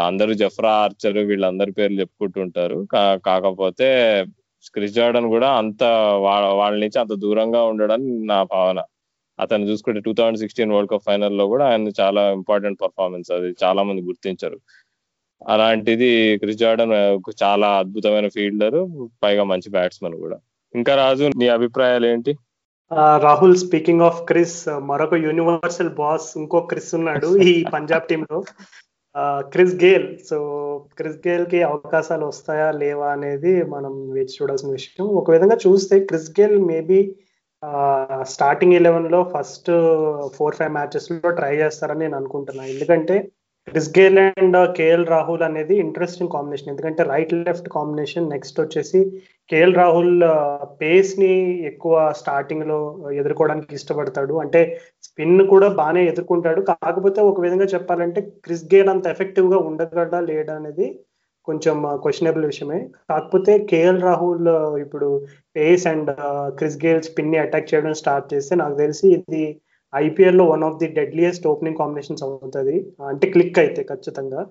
అందరూ 0.08 0.34
జఫ్రా 0.42 0.72
ఆర్చర్ 0.84 1.18
వీళ్ళందరి 1.32 1.72
పేర్లు 1.72 2.00
చెప్పుకుంటుంటారు. 2.00 2.78
కాకపోతే 3.28 3.88
క్రిస్ 4.76 4.94
జార్డన్ 4.94 5.28
కూడా 5.36 5.50
అంత 5.62 5.84
వాళ్ళ 6.66 6.76
నుంచి 6.84 7.00
అంత 7.04 7.14
దూరంగా 7.26 7.62
ఉండడని 7.72 8.10
నా 8.32 8.40
భావన. 8.54 8.80
అతను 9.40 9.64
చూసుకుంటే 9.70 10.00
two 10.02 10.12
thousand 10.14 10.40
sixteen 10.40 10.72
world 10.72 10.92
cup 10.92 11.06
ఫైనల్లో 11.08 11.46
కూడా 11.54 11.66
ఆయన 11.72 11.90
చాలా 12.02 12.22
ఇంపార్టెంట్ 12.32 12.82
పర్ఫార్మెన్స్ 12.82 13.30
అది 13.38 13.50
చాలా 13.64 13.82
మంది 13.84 14.02
గుర్తించారు. 14.10 14.58
అలాంటిది 15.42 16.10
క్రిస్ 16.38 16.58
జార్డన్ 16.58 16.94
చాలా 17.44 17.68
అద్భుతమైన 17.80 18.28
ఫీల్డర్ 18.28 18.80
పైగా 19.24 19.44
మంచి 19.44 19.70
బ్యాట్స్మెన్ 19.70 20.18
కూడా. 20.18 20.38
ఇంకా 20.74 20.94
రాజు 20.96 21.26
నీ 21.38 21.48
అభిప్రాయాలు 21.50 22.08
ఏంటి? 22.08 22.32
రాహుల్ 23.22 23.56
స్పీకింగ్ 23.58 24.02
ఆఫ్ 24.02 24.20
క్రిస్ 24.24 24.58
మరొక 24.90 25.16
యూనివర్సల్ 25.26 25.94
బాస్ 25.96 26.28
ఇంకో 26.38 26.60
క్రిస్ 26.72 26.92
ఉన్నాడు 26.96 27.30
ఈ 27.46 27.54
పంజాబ్ 27.74 28.10
టీమ్ 28.10 28.26
లో. 28.32 28.40
క్రిస్ 29.52 29.76
గేల్ 29.76 30.08
సో 30.30 30.38
క్రిస్ 30.98 31.20
గేల్కి 31.28 31.60
అవకాశాలు 31.64 32.26
వస్తాయా 32.26 32.68
లేవా 32.82 33.08
అనేది 33.12 33.54
మనం 33.74 33.94
వేచి 34.12 34.34
చూడాల్సిన 34.38 34.72
విషయం. 34.72 35.06
ఒక 35.20 35.32
విధంగా 35.32 35.58
చూస్తే 35.66 35.96
క్రిస్ 36.10 36.30
గేల్ 36.32 36.58
మేబీ 36.66 37.00
స్టార్టింగ్ 38.30 38.74
ఎలెవెన్లో 38.74 39.20
ఫస్ట్ 39.34 39.70
ఫోర్ 40.36 40.56
ఫైవ్ 40.56 40.74
మ్యాచెస్లో 40.74 41.32
ట్రై 41.40 41.54
చేస్తారని 41.56 42.00
నేను 42.00 42.18
అనుకుంటున్నాను 42.18 42.70
ఎందుకంటే 42.70 43.16
Chris 43.68 43.90
Gayle 43.98 44.18
and 44.22 44.58
KL 44.78 45.06
Rahul 45.08 45.44
అనేది 45.48 45.76
ఇంట్రెస్టింగ్ 45.84 46.32
కాంబినేషన్ 46.34 46.70
ఎందుకంటే 46.72 47.02
రైట్ 47.12 47.34
లెఫ్ట్ 47.38 47.70
కాంబినేషన్ 47.70 48.30
నెక్స్ట్ 48.34 48.60
వచ్చేసి 48.62 49.00
కేఎల్ 49.50 49.74
రాహుల్ 49.76 50.14
పేస్ని 50.82 51.32
ఎక్కువ 51.72 51.96
స్టార్టింగ్లో 52.20 52.78
ఎదుర్కోవడానికి 53.22 53.76
ఇష్టపడతాడు. 53.80 54.36
అంటే 54.44 54.62
స్పిన్ 55.04 55.44
కూడా 55.54 55.70
బాగానే 55.82 56.04
ఎదుర్కొంటాడు. 56.12 56.62
కాకపోతే 56.72 57.22
ఒక 57.32 57.42
విధంగా 57.42 57.68
చెప్పాలంటే 57.74 58.22
క్రిస్ 58.46 58.66
గేల్ 58.74 58.92
అంత 58.94 59.08
ఎఫెక్టివ్గా 59.08 59.60
ఉండగలడా 59.70 60.22
లేడా 60.30 60.56
అనేది 60.56 60.88
కొంచెం 61.48 61.76
uh, 61.88 61.98
క్వశ్చనబుల్ 62.04 62.46
విషయమే. 62.46 62.80
కాకపోతే 63.10 63.54
కేఎల్ 63.72 64.02
రాహుల్ 64.08 64.48
uh, 64.56 64.72
ఇప్పుడు 64.84 65.10
పేస్ 65.56 65.86
అండ్ 65.92 66.10
క్రిస్ 66.58 66.80
గేల్ 66.86 67.04
స్పిన్ని 67.10 67.38
అటాక్ 67.44 67.70
చేయడం 67.72 67.96
స్టార్ట్ 68.02 68.32
చేస్తే 68.34 68.56
నాకు 68.56 68.76
తెలిసి 68.76 69.06
ఇది 69.18 69.44
ఐపీఎల్లో 70.04 70.44
one 70.54 70.64
of 70.68 70.80
the 70.82 70.88
deadliest 71.00 71.48
opening 71.52 71.80
combinations 71.82 72.24
అవుతుంది. 72.28 72.76
అంటే 73.12 73.26
క్లిక్ 73.36 73.60
అయితే 73.64 73.82
ఖచ్చితంగా. 73.92 74.42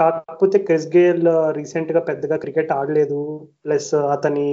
కాకపోతే 0.00 0.56
క్రిస్ 0.66 0.88
గేల్ 0.96 1.26
రీసెంట్గా 1.58 2.00
పెద్దగా 2.10 2.36
క్రికెట్ 2.44 2.72
ఆడలేదు. 2.78 3.20
ప్లస్ 3.64 3.90
అతని 4.16 4.48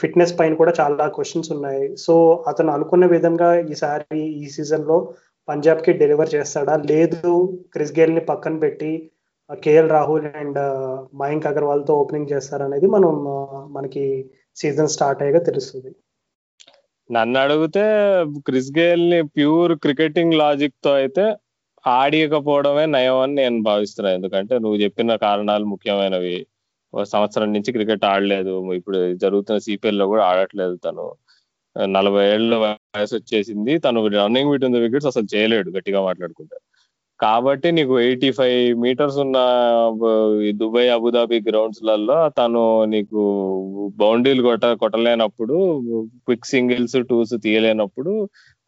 ఫిట్నెస్ 0.00 0.34
పైన 0.38 0.54
కూడా 0.60 0.72
చాలా 0.80 1.04
క్వశ్చన్స్ 1.16 1.50
ఉన్నాయి. 1.56 1.84
సో 2.04 2.14
అతను 2.50 2.70
అనుకున్న 2.76 3.04
విధంగా 3.14 3.48
ఈసారి 3.74 4.20
ఈ 4.42 4.46
సీజన్లో 4.56 4.98
పంజాబ్కి 5.48 5.92
డెలివర్ 6.02 6.34
చేస్తాడా? 6.36 6.74
లేదు. 6.92 7.32
క్రిస్ 7.74 7.96
గేల్ని 7.98 8.22
పక్కన 8.30 8.56
పెట్టి 8.64 8.92
కేఎల్ 9.64 9.90
రాహుల్ 9.96 10.24
అండ్ 10.40 10.60
మయాంక్ 11.22 11.48
అగర్వాల్తో 11.50 11.94
ఓపెనింగ్ 12.02 12.32
చేస్తారనేది 12.32 12.86
మనం 12.96 13.12
మనకి 13.76 14.04
సీజన్ 14.56 14.92
స్టార్ట్ 14.94 15.22
అయ్యాక 15.24 15.40
తెలుస్తుంది. 15.48 15.90
నన్ను 17.10 17.38
అడిగితే 17.40 17.82
క్రిస్ 18.46 18.70
గేల్ని 18.78 19.18
ప్యూర్ 19.36 19.72
క్రికెటింగ్ 19.84 20.34
లాజిక్తో 20.34 20.92
అయితే 20.94 21.24
ఆడియకపోవడమే 21.84 22.84
నయం 22.94 23.18
అని 23.24 23.34
నేను 23.34 23.58
భావిస్తున్నాను 23.62 24.16
ఎందుకంటే 24.18 24.54
నువ్వు 24.64 24.78
చెప్పిన 24.84 25.16
కారణాలు 25.26 25.64
ముఖ్యమైనవి. 25.64 26.36
సంవత్సరం 27.12 27.48
నుంచి 27.52 27.70
క్రికెట్ 27.76 28.04
ఆడలేదు. 28.12 28.52
ఇప్పుడు 28.78 28.98
జరుగుతున్న 29.24 29.58
సిపిఎల్లో 29.66 30.06
కూడా 30.12 30.24
ఆడట్లేదు 30.32 30.76
తను. 30.86 31.04
నలభై 31.76 32.24
ఏళ్ళ 32.34 32.52
వయసు 32.64 33.14
వచ్చేసింది. 33.18 33.72
తను 33.78 34.00
రన్నింగ్ 34.18 34.50
బిట్వీన్ 34.52 34.76
ద 34.76 34.80
వికెట్స్ 34.86 35.08
అసలు 35.12 35.26
చేయలేడు 35.34 35.70
గట్టిగా 35.76 36.00
మాట్లాడుకుంటే. 36.08 36.56
కాబట్టి 37.20 37.68
నీకు 37.76 37.94
ఎయిటీ 38.00 38.30
ఫైవ్ 38.38 38.56
మీటర్స్ 38.82 39.18
ఉన్న 39.22 39.36
దుబాయ్ 40.60 40.90
అబుదాబి 40.96 41.38
గ్రౌండ్స్లలో 41.46 42.18
తను 42.38 42.62
నీకు 42.94 43.20
బౌండరీలు 44.02 44.42
కొట్ట 44.48 44.66
కొట్టలేనప్పుడు 44.82 45.56
క్విక్ 46.26 46.50
సింగిల్స్ 46.52 46.96
టూస్ 47.10 47.34
తీయలేనప్పుడు 47.46 48.12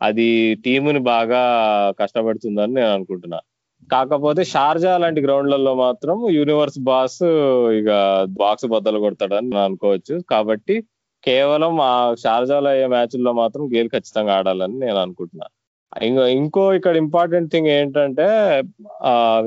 అది 0.00 0.28
టీముని 0.64 1.02
బాగా 1.12 1.42
కష్టపడుతుందని 2.00 2.74
నేను 2.78 2.90
అనుకుంటున్నా. 2.96 3.38
కాకపోతే 3.90 4.42
షార్జా 4.52 4.92
లాంటి 5.02 5.20
గ్రౌండ్లలో 5.26 5.72
మాత్రం 5.84 6.16
యూనివర్స్ 6.38 6.78
బాస్ 6.88 7.20
ఇక 7.78 7.90
బాక్స్ 8.42 8.66
బద్దలు 8.74 8.98
కొడతాడని 9.04 9.48
నేను 9.50 9.64
అనుకోవచ్చు. 9.68 10.14
కాబట్టి 10.32 10.76
కేవలం 11.24 11.74
ఆ 11.90 11.92
షార్జాలో 12.24 12.68
అయ్యే 12.74 12.88
మ్యాచ్ల్లో 12.94 13.32
మాత్రం 13.42 13.64
గేల్ 13.74 13.90
ఖచ్చితంగా 13.96 14.34
ఆడాలని 14.40 14.76
నేను 14.84 14.98
అనుకుంటున్నాను 15.04 15.54
ఇంకో 15.92 16.24
ఇంకో 16.38 16.62
ఇక్కడ 16.78 16.94
ఇంపార్టెంట్ 16.96 17.50
థింగ్ 17.52 17.70
ఏంటంటే 17.78 18.26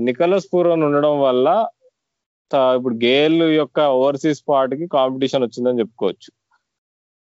నికలస్ 0.08 0.48
పూర్వన్ 0.54 0.86
ఉండడం 0.88 1.16
వల్ల 1.28 1.48
ఇప్పుడు 2.78 2.96
గేల్ 3.04 3.42
యొక్క 3.62 3.80
ఓవర్సీస్ 3.98 4.42
పార్ట్కి 4.50 4.86
కాంపిటీషన్ 4.96 5.44
వచ్చిందని 5.46 5.82
చెప్పుకోవచ్చు. 5.82 6.30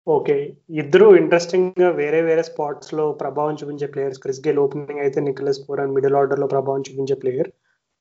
ఓకే. 0.07 0.37
ఇద్దరు 0.81 1.07
ఇంట్రెస్టింగ్గా 1.17 1.91
వేరే 2.01 2.19
వేరే 2.23 2.43
స్పాట్స్లో 2.49 3.13
ప్రభావం 3.23 3.55
చూపించే 3.61 3.87
ప్లేయర్స్ 3.87 4.21
క్రిస్ 4.25 4.43
గేల్ 4.47 4.61
ఓపెనింగ్ 4.65 5.03
అయితే 5.05 5.21
నికలస్ 5.21 5.61
పూరన్ 5.69 5.95
మిడిల్ 5.97 6.17
ఆర్డర్లో 6.21 6.47
ప్రభావం 6.47 6.83
చూపించే 6.89 7.17
ప్లేయర్ 7.23 7.51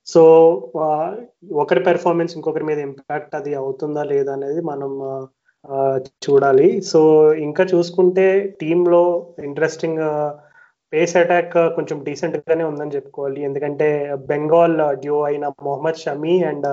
సో 0.07 0.21
ఒకరి 1.63 1.81
పెర్ఫార్మెన్స్ 1.83 2.35
ఇంకొకరి 2.37 2.65
మీద 2.69 2.79
ఇంపాక్ట్ 2.87 3.35
అది 3.35 3.51
అవుతుందా 3.61 4.03
లేదా 4.03 4.33
అనేది 4.33 4.61
మనం 4.71 4.91
చూడాలి. 6.25 6.81
సో 6.91 6.99
ఇంకా 7.47 7.63
చూసుకుంటే 7.73 8.25
టీంలో 8.61 9.03
ఇంట్రెస్టింగ్ 9.49 10.01
పేస్ 10.93 11.15
అటాక్ 11.21 11.57
కొంచెం 11.75 11.97
డీసెంట్ 12.07 12.37
గానే 12.49 12.63
ఉందని 12.71 12.95
చెప్పుకోవాలి. 12.95 13.39
ఎందుకంటే 13.47 13.87
బెంగాల్ 14.31 14.77
డ్యూ 15.03 15.17
అయిన 15.29 15.45
మొహమ్మద్ 15.67 16.01
షమీ 16.03 16.35
అండ్ 16.49 16.67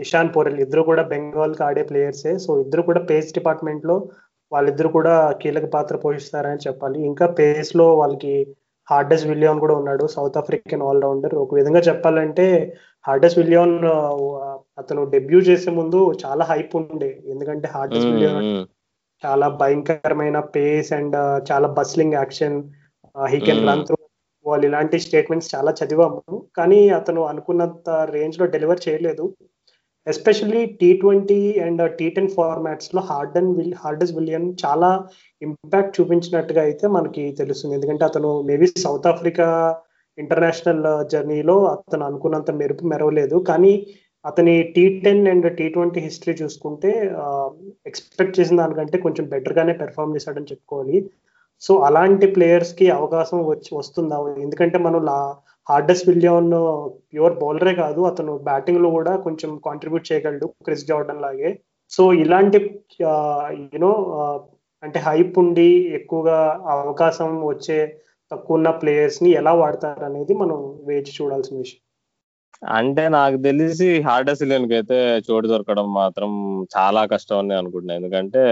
ఇషాన్ 0.00 0.30
పోరెల్ 0.36 0.60
ఇద్దరు 0.64 0.82
కూడా 0.90 1.02
బెంగాల్కి 1.12 1.62
ఆడే 1.68 1.82
ప్లేయర్సే. 1.90 2.32
సో 2.44 2.50
ఇద్దరు 2.64 2.82
కూడా 2.88 3.00
పేస్ 3.10 3.34
డిపార్ట్మెంట్లో 3.38 3.96
వాళ్ళిద్దరు 4.52 4.88
కూడా 4.96 5.14
కీలక 5.42 5.66
పాత్ర 5.76 5.94
పోషిస్తారని 6.04 6.64
చెప్పాలి. 6.66 6.98
ఇంకా 7.10 7.26
పేస్లో 7.38 7.86
వాళ్ళకి 8.00 8.34
హార్డెస్ 8.88 9.26
విలియాన్ 9.30 9.62
కూడా 9.64 9.74
ఉన్నాడు 9.80 10.04
సౌత్ 10.14 10.38
ఆఫ్రికన్ 10.40 10.84
ఆల్రౌండర్. 10.88 11.34
ఒక 11.44 11.54
విధంగా 11.58 11.80
చెప్పాలంటే 11.88 12.46
హార్డెస్ 13.04 13.36
విలియాన్ 13.38 13.76
అతను 14.80 15.02
డెబ్యూ 15.14 15.38
చేసే 15.48 15.70
ముందు 15.80 16.00
చాలా 16.24 16.44
హైప్ 16.50 16.74
ఉండే. 16.80 17.10
ఎందుకంటే 17.32 17.68
హార్డెస్ 17.74 18.06
విలియాన్ 18.10 18.48
చాలా 19.22 19.46
భయంకరమైన 19.60 20.38
పేస్ 20.54 20.90
అండ్ 20.98 21.16
చాలా 21.50 21.68
bustling 21.78 22.18
action. 22.20 22.56
He 23.16 23.38
can 23.46 23.66
run 23.68 23.84
through 23.88 23.96
వాళ్ళు 24.46 24.64
ఇలాంటి 24.68 24.96
స్టేట్మెంట్స్ 25.04 25.50
చాలా 25.54 25.70
చదివాము. 25.80 26.22
కానీ 26.58 26.78
అతను 26.98 27.20
అనుకున్నంత 27.32 27.90
రేంజ్లో 28.14 28.46
డెలివర్ 28.54 28.80
చేయలేదు 28.86 29.26
especially 30.06 30.62
T 30.80 30.88
twenty 31.02 31.38
and 31.66 31.82
T 31.98 32.06
ten 32.16 32.28
ఫార్మాట్స్లో 32.36 33.00
హార్డన్ 33.10 33.50
విల్ 33.58 33.76
హార్డెస్ 33.82 34.12
విలియన్ 34.18 34.48
చాలా 34.64 34.90
ఇంపాక్ట్ 35.42 35.96
చూపించినట్టుగా 35.98 36.62
అయితే 36.68 36.86
మనకి 36.96 37.22
తెలుస్తుంది. 37.40 37.76
ఎందుకంటే 37.78 38.04
అతను 38.10 38.30
మేబీ 38.50 38.66
సౌత్ 38.84 39.08
ఆఫ్రికా 39.12 39.46
ఇంటర్నేషనల్ 40.18 40.84
జర్నీలో 41.12 41.56
అతను 41.74 42.04
అనుకున్నంత 42.08 42.50
మెరుపు 42.62 42.84
మెరవలేదు. 42.92 43.38
కానీ 43.50 43.72
అతని 44.24 44.54
T 44.74 44.84
ten 45.04 45.24
and 45.32 45.48
T 45.58 45.64
twenty 45.74 46.00
history 46.08 46.34
చూసుకుంటే 46.42 46.90
ఎక్స్పెక్ట్ 47.90 48.38
చేసిన 48.40 48.58
దానికంటే 48.62 48.98
కొంచెం 49.06 49.24
బెటర్ 49.32 49.56
గానే 49.58 49.74
పెర్ఫామ్ 49.82 50.14
చేశాడని 50.16 50.50
చెప్పుకోవాలి. 50.52 50.98
సో 51.62 51.76
అలాంటి 51.78 52.26
ప్లేయర్స్కి 52.26 52.90
అవకాశం 52.90 53.38
వచ్చి 53.46 53.70
వస్తుందా? 53.78 54.16
ఎందుకంటే 54.46 54.78
మనం 54.78 55.04
లా 55.04 55.18
హార్డెస్ 55.68 56.08
విలియన్ 56.08 56.50
ప్యూర్ 57.12 57.34
బౌలరే 57.42 57.74
కాదు 57.74 58.00
అతను 58.00 58.32
బ్యాటింగ్లో 58.48 58.90
కూడా 58.90 59.16
కొంచెం 59.16 59.50
కాంట్రిబ్యూట్ 59.66 60.12
చేయగలడు 60.12 60.46
క్రిస్ 60.66 60.86
జార్డన్ 60.86 61.22
లాగే. 61.22 61.50
సో 61.90 62.12
ఇలాంటి 62.12 62.58
యూనో 63.74 63.92
అంటే 64.82 64.98
హైప్ 64.98 65.38
ఉండి 65.38 65.68
ఎక్కువగా 65.98 66.38
అవకాశం 66.76 67.30
వచ్చే 67.46 67.78
తక్కువ 68.32 68.56
ఉన్న 68.56 68.70
ప్లేయర్స్ని 68.70 69.30
ఎలా 69.30 69.52
వాడతారు 69.52 70.04
అనేది 70.04 70.34
మనం 70.34 70.58
వేచి 70.86 71.12
చూడాల్సిన 71.22 71.56
విషయం. 71.58 71.83
అంటే 72.78 73.02
నాకు 73.16 73.36
తెలిసి 73.46 73.86
హార్డెస్కి 74.06 74.52
అయితే 74.78 74.96
చోటు 75.26 75.46
దొరకడం 75.46 75.86
మాత్రం 75.92 76.30
చాలా 76.76 77.02
కష్టం 77.12 77.38
అని 77.42 77.54
అనుకుంటున్నాను 77.60 77.98
ఎందుకంటే 78.00 78.42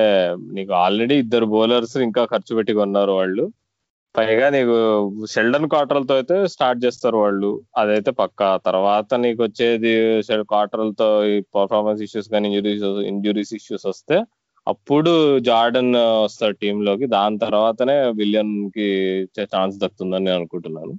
నీకు 0.57 0.73
ఆల్రెడీ 0.85 1.17
ఇద్దరు 1.25 1.47
బౌలర్స్ 1.55 1.97
ఇంకా 2.09 2.23
ఖర్చు 2.33 2.53
పెట్టి 2.59 2.73
కొన్నారు 2.81 3.13
వాళ్ళు. 3.21 3.45
పైగా 4.15 4.47
నీకు 4.57 4.75
షెల్డన్ 5.35 5.69
క్వార్టర్లతో 5.73 6.15
అయితే 6.15 6.37
స్టార్ట్ 6.55 6.81
చేస్తారు 6.85 7.19
వాళ్ళు. 7.25 7.51
అదైతే 7.81 8.11
పక్క. 8.23 8.41
తర్వాత 8.69 9.11
నీకు 9.25 9.41
వచ్చేది 9.43 9.93
క్వార్టర్లతో 10.53 11.09
ఈ 11.33 11.37
పర్ఫార్మెన్స్ 11.59 12.03
ఇష్యూస్ 12.09 12.29
కానీ 12.35 12.49
ఇంజురీస్ 12.51 12.85
ఇంజురీస్ 13.13 13.55
ఇష్యూస్ 13.61 13.87
వస్తే 13.93 14.19
అప్పుడు 14.67 15.13
జార్డన్ 15.49 15.93
వస్తారు 16.25 16.55
టీంలోకి 16.63 17.07
దాని 17.17 17.39
తర్వాతనే 17.39 17.97
విలియన్కి 18.21 18.89
ఛాన్స్ 19.55 19.81
దక్కుతుందని 19.83 20.25
నేను 20.25 20.37
అనుకుంటున్నాను. 20.41 20.93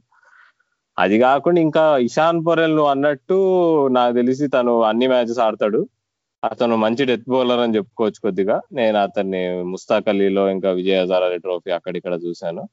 అది 0.99 1.19
కాకుండా 1.19 1.61
ఇంకా 1.61 1.97
ఇషాన్ 1.97 2.45
పొరెల్ 2.45 2.75
నువ్వు 2.75 2.91
అన్నట్టు 2.91 3.37
నాకు 3.87 4.13
తెలిసి 4.15 4.47
తను 4.47 4.81
అన్ని 4.81 5.07
మ్యాచెస్ 5.07 5.39
ఆడతాడు. 5.39 5.87
అతను 6.43 6.75
మంచి 6.75 7.05
డెత్ 7.05 7.29
బౌలర్ 7.29 7.59
అని 7.59 7.75
చెప్పుకోవచ్చు 7.75 8.19
కొద్దిగా. 8.23 8.61
నేను 8.73 8.97
అతన్ని 8.97 9.63
ముస్తాక్ 9.63 10.09
అలీలో 10.09 10.49
ఇంకా 10.49 10.71
విజయ 10.71 11.01
హజారాలి 11.01 11.37
ట్రోఫీ 11.37 11.71
అక్కడిక్కడ 11.71 12.13
చూశాను. 12.25 12.63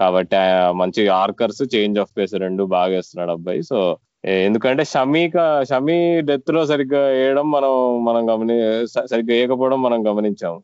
కాబట్టి 0.00 0.36
మంచి 0.72 1.08
ఆర్కర్స్ 1.08 1.62
చేంజ్ 1.74 1.98
ఆఫ్ 1.98 2.18
పేస్ 2.18 2.34
రెండు 2.34 2.64
బాగా 2.64 2.92
వేస్తున్నాడు 2.92 3.30
అబ్బాయి. 3.30 3.62
సో 3.62 3.98
ఎందుకంటే 4.24 4.84
షమీక 4.84 5.64
షమీ 5.68 6.20
డెత్లో 6.20 6.66
సరిగ్గా 6.66 7.02
వేయడం 7.08 7.50
మనం 7.50 8.04
మనం 8.04 8.30
గమని 8.30 8.86
సరిగ్గా 8.86 9.34
వేయకపోవడం 9.34 9.82
మనం 9.82 10.06
గమనించాము. 10.08 10.62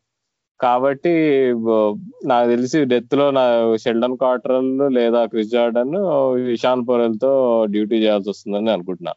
కాబట్టి 0.61 1.13
నాకు 2.25 2.47
తెలిసి 2.49 2.85
డెత్లో 2.85 3.31
నా 3.31 3.43
షెల్డన్ 3.75 4.17
క్వార్టరల్ 4.17 4.93
లేదా 4.93 5.25
క్రిస్ 5.25 5.49
జార్డన్ 5.49 5.95
ఇషాన్ 6.47 6.87
పొరెల్తో 6.89 7.31
డ్యూటీ 7.65 7.95
చేయాల్సి 7.95 8.29
వస్తుందని 8.29 8.71
అనుకుంటున్నా. 8.71 9.13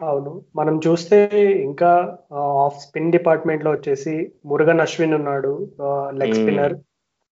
అవును. 0.00 0.42
మనం 0.56 0.80
చూస్తే 0.86 1.18
ఇంకా 1.64 2.18
ఆఫ్ 2.64 2.78
స్పిన్ 2.78 3.12
డిపార్ట్మెంట్లో 3.12 3.70
వచ్చేసి 3.70 4.32
మురుగన్ 4.46 4.80
అశ్విన్ 4.80 5.14
ఉన్నాడు 5.14 5.68
leg 6.10 6.32
spinner. 6.32 6.76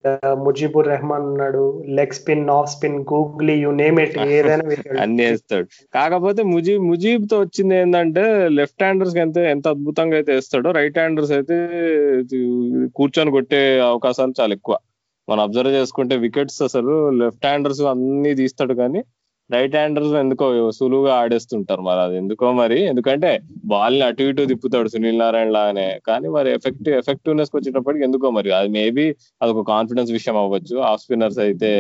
Uh, 0.08 0.34
Mujeebur 0.46 0.86
Rahman 0.92 1.24
ఉన్నాడు 1.28 1.62
leg 1.98 2.12
spin 2.12 2.50
off 2.56 2.68
spin 2.72 2.98
googly 3.12 3.54
you 3.62 3.70
name 3.80 3.96
it 4.02 4.16
ఏదైనా 4.36 4.64
అన్ని 5.04 5.22
వేస్తాడు. 5.28 5.66
కాకపోతే 5.94 6.42
ముజీబ్ 6.52 6.82
ముజీబ్తో 6.82 7.36
వచ్చింది 7.40 7.74
ఏంటంటే 7.74 8.24
లెఫ్ట్ 8.58 8.82
హ్యాండర్స్ 8.82 9.16
ఎంత 9.24 9.38
ఎంత 9.54 9.66
అద్భుతంగా 9.68 10.16
అయితే 10.16 10.32
వేస్తాడో 10.34 10.70
రైట్ 10.70 10.98
హ్యాండర్స్ 10.98 11.32
అయితే 11.32 11.56
కూర్చొని 12.98 13.30
కొట్టే 13.30 13.62
అవకాశాలు 13.90 14.34
చాలా 14.40 14.54
ఎక్కువ. 14.58 14.76
మనం 15.28 15.42
అబ్జర్వ్ 15.42 15.74
చేసుకుంటే 15.78 16.16
వికెట్స్ 16.26 16.60
అసలు 16.62 16.94
లెఫ్ట్ 17.22 17.46
హ్యాండర్స్ 17.46 17.82
అన్ని 17.94 18.32
తీస్తాడు 18.34 18.76
కానీ 18.82 19.02
రైట్ 19.50 19.74
హ్యాండర్స్ 19.78 20.14
ఎందుకో 20.22 20.46
సులువుగా 20.78 21.12
ఆడేస్తుంటారు 21.22 21.82
మరి 21.88 22.00
అది 22.04 22.14
ఎందుకో 22.20 22.46
మరి? 22.60 22.78
ఎందుకంటే 22.92 23.30
బాల్ని 23.72 24.02
అటు 24.08 24.24
ఇటు 24.30 24.46
తిప్పుతాడు 24.52 24.88
సునీల్ 24.94 25.20
నారాయణ 25.22 25.50
లాగానే. 25.56 25.88
కానీ 26.08 26.28
మరి 26.36 26.48
ఎఫెక్టివ్ 26.58 26.94
ఎఫెక్టివ్నెస్ 27.02 27.52
వచ్చేటప్పటికి 27.56 28.04
ఎందుకో 28.08 28.30
మరి? 28.38 28.50
అది 28.58 28.70
మేబీ 28.78 29.04
ఒక 29.54 29.64
కాన్ఫిడెన్స్ 29.72 30.12
విషయం 30.18 30.38
అవ్వచ్చు. 30.44 30.76
ఆఫ్ 30.90 31.02
స్పిన్నర్స్ 31.04 31.40
అయితే 31.46 31.70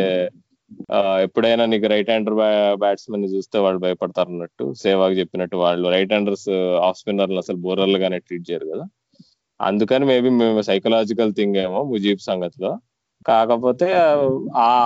ఎప్పుడైనా 1.26 1.64
నీకు 1.72 1.86
రైట్ 1.92 2.08
హ్యాండర్ 2.12 2.36
బ్యాట్స్మెన్ని 2.82 3.28
చూస్తే 3.34 3.56
వాళ్ళు 3.64 3.80
భయపడతారు 3.84 4.30
అన్నట్టు. 4.34 4.64
సేవాగ్ 4.84 5.14
చెప్పినట్టు 5.20 5.56
వాళ్ళు. 5.64 5.86
రైట్ 5.96 6.12
హ్యాండర్స్ 6.14 6.48
ఆఫ్ 6.86 6.98
స్పిన్నర్లు 7.00 7.38
అసలు 7.44 7.58
బోరర్లుగానే 7.66 8.18
ట్రీట్ 8.26 8.46
చేయరు 8.50 8.66
కదా. 8.72 8.84
అందుకని 9.60 10.04
మేబీ 10.12 10.30
మేము 10.40 10.62
సైకలాజికల్ 10.70 11.32
థింగ్ 11.38 11.56
ఏమో 11.66 11.80
ముజీబ్ 11.92 12.22
సంగతిలో 12.30 12.72
కాకపోతే 13.26 13.86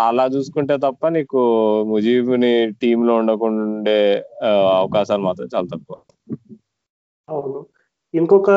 అలా 0.08 0.26
చూసుకుంటే 0.26 0.76
తప్ప 0.76 1.08
నీకు 1.08 1.40
ముజీబ్ని 1.88 2.52
టీమ్లో 2.82 3.14
ఉండకుండా 3.14 3.62
ఉండే 3.62 4.24
అవకాశాలు 4.78 5.22
మాత్రం 5.22 5.48
చాలా 5.54 5.66
తక్కువ. 5.74 5.96
అవును. 7.28 7.66
ఇంకొక 8.14 8.50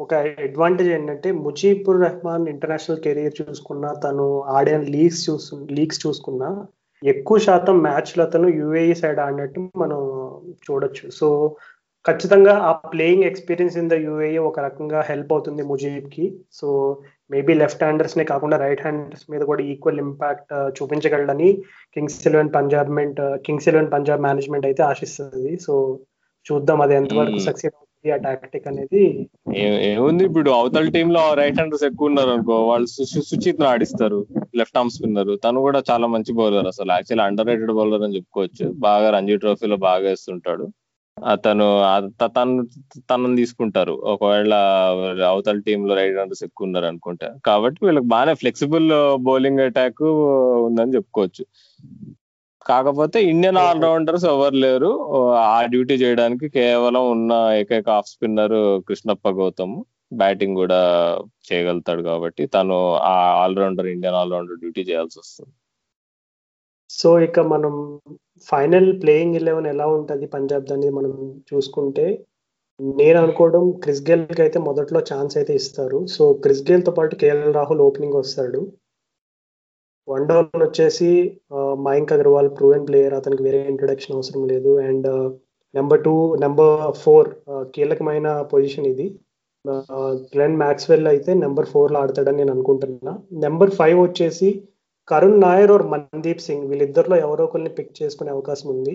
ఒక 0.00 0.14
అడ్వాంటేజ్ 0.14 0.90
ఏంటంటే 0.90 1.32
ముజీబుర్ 1.32 2.00
రెహమాన్ 2.00 2.48
ఇంటర్నేషనల్ 2.48 3.00
కెరీర్ 3.00 3.42
చూసుకున్నా 3.42 3.92
తను 3.92 4.42
ఆడిన 4.42 4.80
లీగ్స్ 4.80 5.30
చూసు 5.30 5.66
లీగ్స్ 5.70 6.06
చూసుకున్నా 6.06 6.66
ఎక్కువ 7.02 7.38
శాతం 7.38 7.78
మ్యాచ్లు 7.82 8.22
అతను 8.22 8.48
యుఏఈ 8.48 8.94
సైడ్ 8.94 9.18
ఆడినట్టు 9.18 9.60
మనం 9.76 10.00
చూడొచ్చు. 10.64 11.10
సో 11.10 11.56
ఖచ్చితంగా 12.04 12.54
ఆ 12.68 12.70
playing 12.92 13.26
experience 13.28 13.76
in 13.80 13.90
the 13.92 13.96
UAE 14.06 14.30
ఒక 14.48 14.60
రకంగా 14.60 15.00
హెల్ప్ 15.10 15.30
అవుతుంది 15.32 15.62
ముజీబ్కి 15.62 16.24
సో 16.58 16.68
మేబీ 17.30 17.52
లెఫ్ట్ 17.54 17.84
హ్యాండర్స్ 17.84 18.16
నే 18.18 18.24
కాకుండా 18.32 18.56
రైట్ 18.64 18.82
హ్యాండర్స్ 18.82 19.24
మీద 19.32 19.42
కూడా 19.50 19.62
ఈక్వల్ 19.72 20.02
ఇంపాక్ట్ 20.06 20.52
చూపించగలడని 20.78 21.48
కింగ్స్ 21.96 22.18
ఎలెవెన్ 22.30 22.52
పంజాబ్ 22.58 22.90
మెంట్ 22.98 23.22
కింగ్స్ 23.46 23.68
ఎలెవెన్ 23.72 23.92
పంజాబ్ 23.94 24.24
మేనేజ్మెంట్ 24.26 24.68
అయితే 24.70 24.82
ఆశిస్తుంది. 24.90 25.54
సో 25.66 25.72
చూద్దాం 26.46 26.80
అది 26.84 26.94
ఎంతవరకు 27.00 27.38
Hmm. 27.38 27.46
సక్సెస్ 27.48 27.74
అవుతుంది 27.76 28.12
ఆ 28.14 28.16
టాక్టిక్ 28.24 28.66
అనేది. 28.70 29.02
ఏముంది 29.92 30.22
ఇప్పుడు 30.28 30.50
అవతల 30.58 30.88
టీమ్లో 30.96 31.22
రైట్ 31.40 31.58
హ్యాండర్స్ 31.60 31.84
ఎక్కువ 31.88 32.10
ఉన్నారు 32.10 32.30
అనుకో 32.36 32.56
వాళ్ళు 32.70 32.88
సుచిత్ 33.28 33.62
ఆడిస్తారు 33.72 34.18
లెఫ్ట్ 34.60 34.78
ఆర్మ్ 34.80 34.92
స్పిన్నర్ 34.96 35.30
తను 35.44 35.64
కూడా 35.66 35.80
చాలా 35.90 36.06
మంచి 36.14 36.32
బౌలర్ 36.40 36.68
అసలు. 36.72 36.90
యాక్చువల్లీ 36.96 37.24
అండర్ 37.28 37.48
రేటెడ్ 37.50 37.74
బౌలర్ 37.80 38.04
అని 38.06 38.16
చెప్పుకోవచ్చు. 38.18 38.66
బాగా 38.88 39.08
రంజీ 39.16 39.36
ట్రోఫీలో 39.44 39.78
బాగా 39.88 40.04
వేస్తుంటాడు. 40.10 40.66
అతను 41.24 41.80
అత- 41.80 42.26
తను 42.26 42.66
తనని 43.10 43.36
తీసుకుంటారు. 43.36 43.92
ఒకవేళ 43.92 44.54
అవతల 45.26 45.58
టీమ్లో 45.58 45.94
రైట్ 45.94 46.14
హ్యాండర్స్ 46.14 46.44
ఎక్కువ 46.44 46.66
ఉన్నారు 46.66 46.86
అనుకుంటే. 46.86 47.30
కాబట్టి 47.46 47.84
వీళ్ళకి 47.84 48.06
బాగానే 48.06 48.34
ఫ్లెక్సిబుల్ 48.34 48.90
బౌలింగ్ 49.16 49.60
అటాక్ 49.60 50.02
ఉందని 50.02 50.94
చెప్పుకోవచ్చు. 50.94 51.46
కాకపోతే 52.66 53.22
ఇండియన్ 53.22 53.56
ఆల్రౌండర్స్ 53.56 54.24
ఎవరు 54.24 54.54
లేరు. 54.54 55.10
ఆ 55.32 55.64
డ్యూటీ 55.64 55.94
చేయడానికి 55.94 56.48
కేవలం 56.48 57.10
ఉన్న 57.10 57.32
ఏకైక 57.52 57.88
off 57.88 58.08
spinner 58.08 58.82
Krishnappa 58.88 59.28
Gowtham. 59.28 59.84
Batting 60.12 60.54
కూడా 60.54 61.18
చేయగలుగుతాడు 61.52 62.02
కాబట్టి 62.02 62.46
తను 62.46 62.94
ఆ 62.94 63.12
ఆల్రౌండర్ 63.12 63.86
ఇండియన్ 63.86 64.16
ఆల్రౌండర్ 64.16 64.56
డ్యూటీ 64.56 64.80
చేయాల్సి 64.80 65.18
వస్తుంది. 65.18 65.52
సో 66.90 67.20
ఇక 67.20 67.40
మనం 67.40 68.00
ఫైనల్ 68.50 68.88
ప్లేయింగ్ 69.02 69.36
ఎలెవెన్ 69.40 69.68
ఎలా 69.72 69.86
ఉంటుంది 69.96 70.26
పంజాబ్ 70.34 70.72
అనేది 70.76 70.94
మనం 70.98 71.12
చూసుకుంటే? 71.50 72.06
నేను 73.00 73.18
అనుకోవడం 73.24 73.64
క్రిస్ 73.82 74.06
గేల్కి 74.08 74.42
అయితే 74.44 74.58
మొదట్లో 74.68 75.00
ఛాన్స్ 75.10 75.34
అయితే 75.40 75.52
ఇస్తారు. 75.60 75.98
సో 76.14 76.24
క్రిస్ 76.44 76.64
గేల్తో 76.70 76.92
పాటు 76.98 77.14
కేఎల్ 77.22 77.44
రాహుల్ 77.58 77.82
ఓపెనింగ్ 77.88 78.18
వస్తాడు. 78.22 78.60
వన్ 80.08 80.26
డౌన్ 80.30 80.62
వచ్చేసి 80.66 81.10
మయంక్ 81.86 82.14
అగర్వాల్ 82.16 82.50
ప్రూవెన్ 82.58 82.86
ప్లేయర్ 82.88 83.14
అతనికి 83.18 83.42
వేరే 83.46 83.60
ఇంట్రొడక్షన్ 83.72 84.16
అవసరం 84.16 84.42
లేదు. 84.52 84.72
And 84.88 85.08
number 85.74 86.02
two 86.06 86.14
number 86.44 86.74
four 87.04 87.28
కీలకమైన 87.76 88.28
పొజిషన్ 88.52 88.88
ఇది. 88.92 89.06
గ్లెన్ 90.32 90.56
మ్యాక్స్వెల్ 90.62 91.06
అయితే 91.12 91.30
నెంబర్ 91.44 91.68
ఫోర్లో 91.72 91.98
ఆడతాడని 92.02 92.38
నేను 92.40 92.52
అనుకుంటున్నా. 92.56 93.12
నెంబర్ 93.44 93.72
ఫైవ్ 93.78 93.98
వచ్చేసి 94.06 94.48
కరుణ్ 95.08 95.40
నాయర్ 95.44 95.70
ఓర్ 95.72 95.84
మన్దీప్ 95.92 96.44
సింగ్ 96.44 96.68
వీళ్ళిద్దరిలో 96.68 97.16
ఎవరో 97.24 97.42
ఒకరిని 97.48 97.70
పిక్ 97.78 97.96
చేసుకునే 97.98 98.30
అవకాశం 98.36 98.68
ఉంది. 98.74 98.94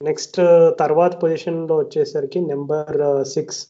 నెక్స్ట్ 0.00 0.38
uh, 0.40 0.66
తర్వాత 0.80 1.12
పొజిషన్లో 1.22 1.74
వచ్చేసరికి 1.82 2.38
number 2.52 2.96
six 3.34 3.60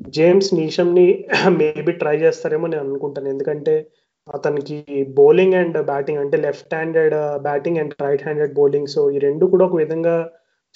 James 0.00 0.50
నీషమ్ని 0.58 1.06
maybe 1.60 1.92
try 2.02 2.16
చేస్తారేమో 2.24 2.66
నేను 2.72 2.84
అనుకుంటాను. 2.86 3.28
ఎందుకంటే 3.34 3.74
అతనికి 4.28 4.76
బౌలింగ్ 5.18 5.56
అండ్ 5.60 5.78
బ్యాటింగ్ 5.90 6.20
అంటే 6.24 6.36
left 6.46 6.74
handed 6.74 7.16
batting 7.48 7.80
and 7.82 7.94
right 8.04 8.24
handed 8.26 8.54
bowling 8.58 8.92
so 8.94 9.02
ఈ 9.14 9.20
రెండు 9.28 9.44
కూడా 9.52 9.64
ఒక 9.68 9.76
విధంగా 9.84 10.16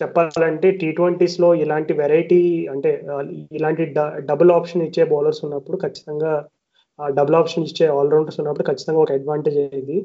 చెప్పాలంటే 0.01 0.69
టీ 0.81 0.89
ట్వంటీస్లో 0.99 1.49
ఇలాంటి 1.65 1.93
వెరైటీ 2.03 2.43
అంటే 2.75 2.91
uh, 3.13 3.23
ఇలాంటి 3.59 3.85
డబుల్ 4.31 4.53
ఆప్షన్ 4.59 4.85
ఇచ్చే 4.89 5.05
బౌలర్స్ 5.15 5.43
ఉన్నప్పుడు 5.47 5.79
ఖచ్చితంగా 5.87 6.35
uh, 6.99 7.11
డబుల్ 7.19 7.39
ఆప్షన్ 7.41 7.67
ఇచ్చే 7.71 7.89
ఆల్రౌండర్స్ 7.99 8.41
ఉన్నప్పుడు 8.43 8.69
ఖచ్చితంగా 8.71 9.03
ఒక 9.07 9.13
అడ్వాంటేజ్ 9.21 9.61
ఇది 9.83 9.99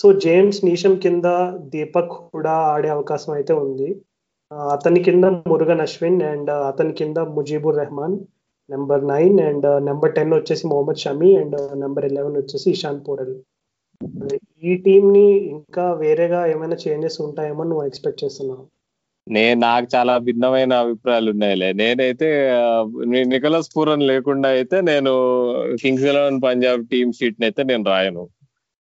సో 0.00 0.06
జేమ్స్ 0.24 0.58
నీషం 0.66 0.94
కింద 1.04 1.26
దీపక్ 1.72 2.14
కూడా 2.34 2.54
ఆడే 2.72 2.88
అవకాశం 2.96 3.32
అయితే 3.38 3.52
ఉంది. 3.64 3.88
అతని 4.74 5.00
కింద 5.06 5.24
మురుగన్ 5.50 5.82
అశ్విన్ 5.84 6.20
అండ్ 6.30 6.50
అతని 6.70 6.92
కింద 7.00 7.18
Mujeebur 7.36 7.78
Rahman 7.82 8.16
number 8.70 9.02
nine 9.12 9.38
and 9.48 9.66
number 9.88 10.14
ten 10.16 10.34
వచ్చేసి 10.36 10.64
Mohammed 10.72 11.02
Shami 11.04 11.30
and 11.40 11.56
number 11.82 12.06
eleven 12.10 12.38
వచ్చేసి 12.40 12.68
ఇషాన్ 12.74 13.00
పోరల్. 13.06 13.34
ఈ 14.68 14.72
టీమ్ని 14.84 15.26
ఇంకా 15.54 15.84
వేరేగా 16.02 16.40
ఏమైనా 16.52 16.76
చేంజెస్ 16.84 17.18
ఉంటాయేమో 17.26 17.64
నువ్వు 17.70 17.84
ఎక్స్పెక్ట్ 17.88 18.22
చేస్తున్నావు? 18.24 18.64
నేను 19.26 19.58
నాకు 19.66 19.86
చాలా 19.94 20.14
భిన్నమైన 20.26 20.72
అభిప్రాయాలు 20.84 21.28
ఉన్నాయిలే. 21.34 21.68
నేనైతే 21.80 22.28
నికలస్ 23.32 23.72
పూరన్ 23.74 24.08
లేకుండా 24.12 24.48
అయితే 24.56 24.78
నేను 24.90 25.12
Kings 25.82 26.08
Eleven 26.12 26.40
Punjab 26.46 26.88
team 26.92 27.12
sheet 27.18 27.44
అయితే 27.48 27.62
నేను 27.70 27.84
రాయను. 27.92 28.24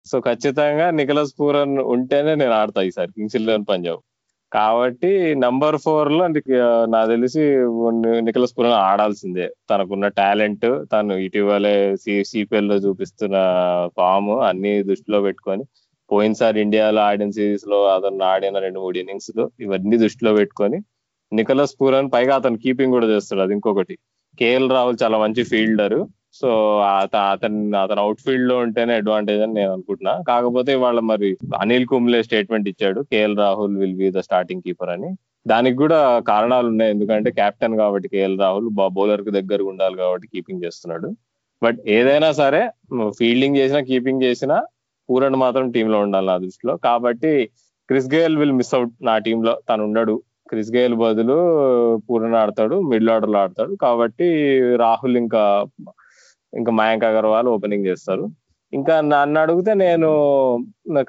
సో 0.06 0.20
ఖచ్చితంగా 0.20 0.90
నికోలస్ 0.90 1.40
పూరన్ 1.40 1.78
ఉంటేనే 1.78 2.34
నేను 2.34 2.52
ఆడతా 2.52 2.82
ఈసారి 2.82 3.08
కింగ్స్ 3.12 3.36
ఎలెవన్ 3.36 3.64
పంజాబ్. 3.68 4.00
కాబట్టి 4.52 5.34
నంబర్ 5.34 5.76
ఫోర్లో 5.76 6.26
నాకు 6.26 7.08
తెలిసి 7.08 7.40
ని- 7.90 8.44
పూరన్ 8.58 8.72
ఆడాల్సిందే. 8.72 9.50
తనకున్న 9.70 10.08
టాలెంట్ 10.08 10.84
తను 10.92 11.14
ఇటీవలే 11.14 11.96
సిపిఎల్లో 11.96 12.74
చూపిస్తున్న 12.74 13.34
ఫామ్ 13.96 14.30
అన్ని 14.30 14.82
దృష్టిలో 14.82 15.20
పెట్టుకొని 15.20 15.64
పోయినసారి 16.12 16.60
ఇండియాలో 16.60 17.00
ఆడిన 17.00 17.30
సిరీస్లో 17.30 17.84
అతను 17.84 18.24
ఆడిన 18.24 18.58
రెండు 18.58 18.80
మూడు 18.80 18.98
ఇన్నింగ్స్లో 18.98 19.50
ఇవన్నీ 19.60 19.98
దృష్టిలో 19.98 20.34
పెట్టుకొని 20.34 20.82
నికోలస్ 21.32 21.76
పూరన్ 21.80 22.10
పైగా 22.14 22.34
అతను 22.34 22.56
కీపింగ్ 22.56 22.92
కూడా 22.92 23.06
చేస్తాడు 23.06 23.40
అది 23.40 23.52
ఇంకొకటి. 23.52 23.98
కేఎల్ 24.38 24.70
రాహుల్ 24.70 24.96
చాలా 25.02 25.18
మంచి 25.18 25.42
ఫీల్డర్. 25.44 26.06
సో 26.38 26.48
అతను 27.32 27.58
అతను 27.82 28.00
అవుట్ 28.04 28.22
ఫీల్డ్లో 28.26 28.54
ఉంటేనే 28.64 28.94
అడ్వాంటేజ్ 29.00 29.42
అని 29.44 29.54
నేను 29.58 29.72
అనుకుంటున్నా. 29.76 30.14
కాకపోతే 30.30 30.72
వాళ్ళ 30.84 31.00
మరి 31.10 31.28
అనిల్ 31.62 31.86
కుంబ్లే 31.92 32.20
స్టేట్మెంట్ 32.28 32.68
ఇచ్చాడు 32.72 33.00
KL 33.12 33.36
Rahul 33.42 33.76
will 33.82 33.98
be 34.02 34.08
the 34.16 34.22
starting 34.28 34.64
keeper 34.66 34.92
అని. 34.96 35.10
దానికి 35.46 35.76
కూడా 35.82 36.00
కారణాలు 36.30 36.66
ఉన్నాయి. 36.72 36.92
ఎందుకంటే 36.94 37.30
కెప్టెన్ 37.40 37.76
కాబట్టి 37.82 38.08
కేఎల్ 38.14 38.36
రాహుల్ 38.44 38.68
బౌలర్కి 38.98 39.32
దగ్గరగా 39.38 39.70
ఉండాలి 39.72 39.96
కాబట్టి 40.02 40.26
కీపింగ్ 40.34 40.64
చేస్తున్నాడు. 40.66 41.08
బట్ 41.62 41.78
ఏదైనా 41.96 42.30
సరే 42.42 42.62
ఫీల్డింగ్ 43.18 43.58
చేసినా 43.60 43.80
కీపింగ్ 43.90 44.24
చేసినా 44.28 44.56
పూరన్ 45.08 45.36
మాత్రం 45.44 45.66
టీమ్లో 45.74 45.98
ఉండాలి 46.06 46.26
నా 46.32 46.36
దృష్టిలో. 46.44 46.74
కాబట్టి 46.88 47.32
Chris 47.88 48.08
Gayle 48.14 48.36
will 48.40 48.56
miss 48.60 48.74
out 48.76 48.94
నా 49.08 49.14
టీమ్లో 49.26 49.52
తను 49.70 49.82
ఉండడు. 49.88 50.14
క్రిస్ 50.50 50.70
గేల్ 50.76 50.94
బదులు 51.02 51.36
పూరన్ 52.06 52.36
ఆడతాడు 52.42 52.76
మిడిల్ 52.90 53.10
ఆర్డర్లో 53.14 53.38
ఆడతాడు. 53.44 53.72
కాబట్టి 53.84 54.26
రాహుల్ 54.84 55.16
ఇంకా 55.24 55.42
ఇంకా 56.60 56.72
మయాంక్ 56.80 57.06
అగర్వాల్ 57.10 57.48
ఓపెనింగ్ 57.54 57.88
చేస్తారు. 57.90 58.24
ఇంకా 58.72 58.94
నన్ను 59.12 59.38
అడిగితే 59.42 59.72
నేను 59.84 60.08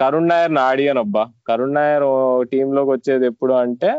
కరుణ్ 0.01 0.29
నాయర్ 0.31 0.57
ఆడియను 0.69 1.01
అబ్బా. 1.05 1.23
కరుణ్ 1.49 1.75
నాయర్ 1.77 2.05
టీమ్లోకి 2.51 2.91
వచ్చేది 2.95 3.25
ఎప్పుడు 3.31 3.53
అంటే 3.63 3.91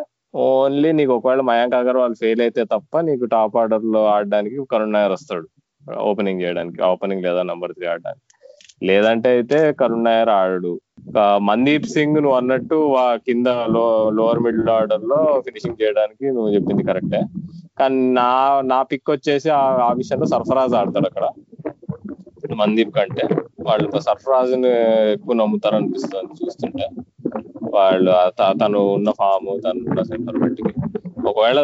ఓన్లీ 0.47 0.89
నీకు 0.99 1.13
ఒకవేళ 1.19 1.43
మయాంక్ 1.51 1.77
అగర్వాల్ 1.81 2.15
ఫెయిల్ 2.23 2.41
అయితే 2.47 2.63
తప్ప 2.75 3.01
నీకు 3.09 3.25
టాప్ 3.35 3.57
ఆర్డర్లో 3.63 4.03
ఆడడానికి 4.15 4.57
కరుణ్ 4.73 4.95
నాయర్ 4.97 5.15
వస్తాడు. 5.17 5.47
ఓపెనింగ్ 6.09 6.43
చేయడానికి 6.45 6.81
ఓపెనింగ్ 6.93 7.25
లేదా 7.27 7.43
నంబర్ 7.51 7.75
త్రీ 7.77 7.87
ఆడడానికి. 7.93 8.23
లేదంటే 8.89 9.29
అయితే 9.37 9.59
కరుణ్ 9.81 10.07
నాయర్ 10.07 10.33
ఆడడు. 10.41 10.73
ఇంకా 11.07 11.25
మందీప్ 11.49 11.87
సింగ్ 11.95 12.19
నువ్వు 12.23 12.37
అన్నట్టు 12.41 12.79
కింద 13.27 13.49
లో 13.77 13.85
లోవర్ 14.19 14.41
మిడిల్ 14.47 14.71
ఆర్డర్లో 14.79 15.21
ఫినిషింగ్ 15.47 15.81
చేయడానికి 15.83 16.25
నువ్వు 16.37 16.51
చెప్పింది 16.57 16.83
కరెక్టే 16.91 17.21
కానీ 17.79 18.13
నా 18.13 18.29
నా 18.65 18.83
పిక్ 18.83 19.11
వచ్చేసి 19.11 19.49
ఆ 19.51 19.63
ఆ 19.89 19.93
విషయంలో 19.93 20.27
సర్ఫరాజ్ 20.27 20.75
ఆడతాడు 20.75 21.07
అక్కడ. 21.07 21.27
మందీప్ 22.55 22.97
కంటే. 22.97 23.25
వాళ్ళు 23.63 24.01
సర్ఫరాజ్ని 24.01 24.71
ఎక్కువ 25.13 25.35
నమ్ముతారు 25.35 25.77
అనిపిస్తుంది 25.77 26.45
చూస్తుంటే. 26.45 26.87
వాళ్ళు 27.75 28.13
తను 28.61 28.79
ఉన్న 28.79 29.11
ఫామ్ 29.11 29.63
తను 29.63 29.81
ఉన్న 29.91 30.03
సెంటర్ 30.03 30.39
బట్టికి. 30.39 30.73
ఒకవేళ 31.27 31.59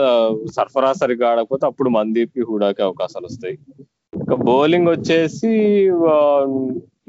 సర్ఫరాజ్ 0.57 0.99
సరిగ్గా 0.99 1.31
ఆడకపోతే 1.31 1.67
అప్పుడు 1.67 1.91
మందీప్కి 1.91 2.41
హుడాకి 2.41 2.83
అవకాశాలు 2.83 3.27
వస్తాయి. 3.27 3.59
ఇంకా 4.13 4.37
బౌలింగ్ 4.37 4.89
వచ్చేసి 4.89 5.53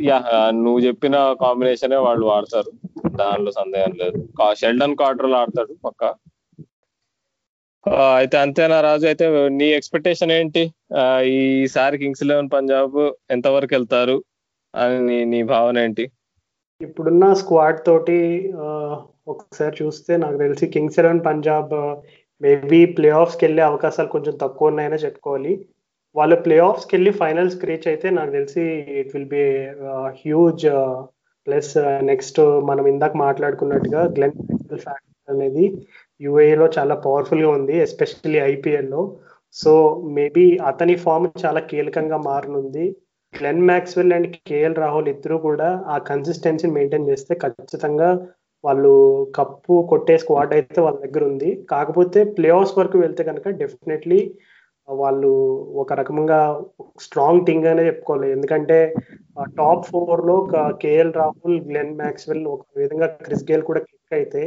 యా 0.02 0.18
నువ్వు 0.50 0.80
చెప్పిన 0.80 1.16
కాంబినేషనే 1.42 1.96
వాళ్ళు 1.96 2.26
ఆడతారు 2.28 2.72
దానిలో 3.16 3.52
సందేహం 3.52 3.94
లేదు. 3.98 4.20
షెల్డన్ 4.54 4.96
కార్టర్ 4.96 5.34
ఆడతాడు 5.34 5.74
పక్క. 5.86 6.13
అయితే 8.18 8.36
అంతేనా 8.44 8.78
రాజు? 8.86 9.06
అయితే 9.12 9.26
నీ 9.60 9.68
ఎక్స్పెక్టేషన్ 9.78 10.32
ఏంటి? 10.38 10.64
ఈసారి 11.36 11.96
కింగ్స్ 12.02 12.24
ఎలెవన్ 12.26 12.50
పంజాబ్ 12.56 12.98
ఎంత 13.36 13.48
వరకు 13.56 13.74
వెళ్తారు? 13.78 14.18
అని 14.74 15.18
నీ 15.34 15.40
భావన 15.54 15.84
ఏంటి? 15.86 16.06
ఇప్పుడున్న 16.82 17.26
స్క్వాడ్ 17.42 17.80
తోటి 17.88 18.18
ఒకసారి 19.34 19.76
చూస్తే 19.82 20.14
నాకు 20.24 20.38
తెలిసి 20.38 20.66
Kings 20.76 21.00
Eleven 21.02 21.26
Punjab 21.28 21.74
maybe 22.42 22.80
play 22.96 23.10
ఆఫ్స్కి 23.22 23.44
వెళ్ళే 23.46 23.64
అవకాశాలు 23.70 24.10
కొంచెం 24.16 24.34
తక్కువ 24.44 24.72
ఉన్నాయనే 24.72 24.98
చెప్పుకోవాలి. 25.06 25.54
వాళ్ళు 26.16 26.36
ప్లే 26.46 26.56
ఆఫ్స్కి 26.70 26.94
వెళ్ళి 26.96 27.12
ఫైనల్స్ 27.22 27.56
రీచ్ 27.70 27.88
అయితే 27.92 28.08
నాకు 28.18 28.32
తెలిసి 28.38 28.64
it 29.02 29.14
will 29.16 29.32
be 29.36 29.46
huge 30.24 30.66
plus 31.48 31.72
next 32.12 32.40
మనం 32.70 32.86
ఇందాక 32.94 33.16
మాట్లాడుకున్నట్టుగా 33.26 34.02
గ్లెన్ 34.18 34.36
ఫ్యాక్టర్ 34.86 35.00
అనేది 35.28 35.66
యూఏలో 36.21 36.65
చాలా 36.78 36.95
పవర్ఫుల్గా 37.06 37.49
ఉంది 37.58 37.76
ఎస్పెషల్లీ 37.86 38.39
ఐపీఎల్లో 38.52 39.02
సో 39.56 39.71
మేబీ 40.17 40.45
అతని 40.69 40.95
ఫామ్ 41.06 41.28
చాలా 41.45 41.60
కీలకంగా 41.71 42.17
మారనుంది. 42.28 42.86
Glenn 43.34 43.65
Maxwell 43.69 44.13
and 44.15 44.30
KL 44.49 44.80
Rahul 44.84 45.10
ఇద్దరు 45.13 45.38
కూడా 45.47 45.67
ఆ 45.93 45.97
కన్సిస్టెన్సీని 46.10 46.73
మెయింటైన్ 46.78 47.10
చేస్తే 47.10 47.34
ఖచ్చితంగా 47.43 48.10
వాళ్ళు 48.63 48.91
కప్పు 49.36 49.73
కొట్టే 49.91 50.15
స్క్వాడ్ 50.17 50.54
అయితే 50.58 50.80
వాళ్ళ 50.82 50.97
దగ్గర 51.06 51.23
ఉంది. 51.32 51.49
కాకపోతే 51.71 52.19
ప్లే 52.36 52.49
ఆఫ్స్ 52.58 52.76
వరకు 52.80 52.97
వెళ్తే 53.06 53.23
కనుక 53.30 53.47
డెఫినెట్లీ 53.62 54.19
వాళ్ళు 54.88 55.32
ఒక 55.82 55.93
రకంగా 56.02 56.39
స్ట్రాంగ్ 57.06 57.45
టీమ్ 57.47 57.65
అనే 57.73 57.84
చెప్పుకోవాలి. 57.89 58.28
ఎందుకంటే 58.32 58.78
టాప్ 59.60 59.86
ఫోర్లో 59.91 60.36
కేఎల్ 60.84 61.13
రాహుల్ 61.13 61.60
గ్లెన్ 61.69 61.93
మ్యాక్స్వెల్ 62.02 62.43
ఒక 62.56 62.63
విధంగా 62.82 63.08
క్రిస్ 63.26 63.45
గేల్ 63.52 63.63
కూడా 63.69 63.82
క్లిక్ 63.88 64.15
అయితే 64.19 64.41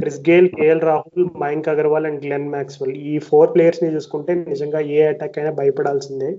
Chris 0.00 0.20
Gayle 0.28 0.48
KL 0.58 0.82
Rahul 0.88 1.26
Mayank 1.42 1.70
Agarwal 1.72 2.06
and 2.08 2.20
Glenn 2.24 2.48
Maxwell 2.54 2.94
ఈ 3.12 3.14
ఫోర్ 3.28 3.52
ప్లేయర్స్ని 3.54 3.90
చూసుకుంటే 3.96 4.32
నిజంగా 4.52 4.80
ఏ 4.96 5.00
అటాక్ 5.12 5.38
అయినా 5.40 5.52
భయపడాల్సిందే. 5.60 6.30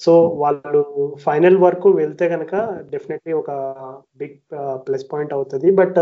సో 0.00 0.12
వాళ్ళు 0.42 0.80
ఫైనల్ 1.24 1.56
వరకు 1.64 1.88
వెళ్తే 2.00 2.26
కనుక 2.34 2.54
డెఫినెట్లీ 2.92 3.32
ఒక 3.40 3.50
బిగ్ 4.20 4.38
ప్లస్ 4.86 5.06
పాయింట్ 5.12 5.34
అవుతుంది. 5.36 5.68
బట్ 5.80 5.98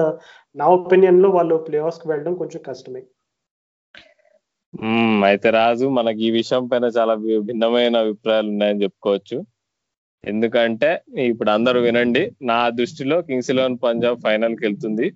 నా 0.60 0.66
ఒపీనియన్లో 0.78 1.30
వాళ్ళు 1.36 1.56
ప్లే 1.68 1.78
ఆఫ్ 1.88 2.06
వెళ్ళడం 2.10 2.34
కొంచెం 2.42 2.62
కష్టమే. 2.68 3.02
అయితే 5.28 5.48
రాజు 5.58 5.86
మనకి 5.98 6.20
ఈ 6.26 6.30
విషయం 6.40 6.64
పైన 6.72 6.86
చాలా 6.98 7.14
భిన్నమైన 7.48 7.96
అభిప్రాయాలు 8.04 8.50
ఉన్నాయని 8.54 8.82
చెప్పుకోవచ్చు. 8.84 9.38
ఎందుకంటే 10.24 10.90
ఇప్పుడు 11.30 11.50
అందరూ 11.56 11.78
వినండి 11.86 12.22
నా 12.50 12.58
దృష్టిలో 12.78 13.16
కింగ్స్ 13.28 13.50
ఎలెవన్ 13.54 13.78
పంజాబ్ 13.86 14.22
ఫైనల్కి 14.26 14.62
వెళ్తుంది. 14.66 15.06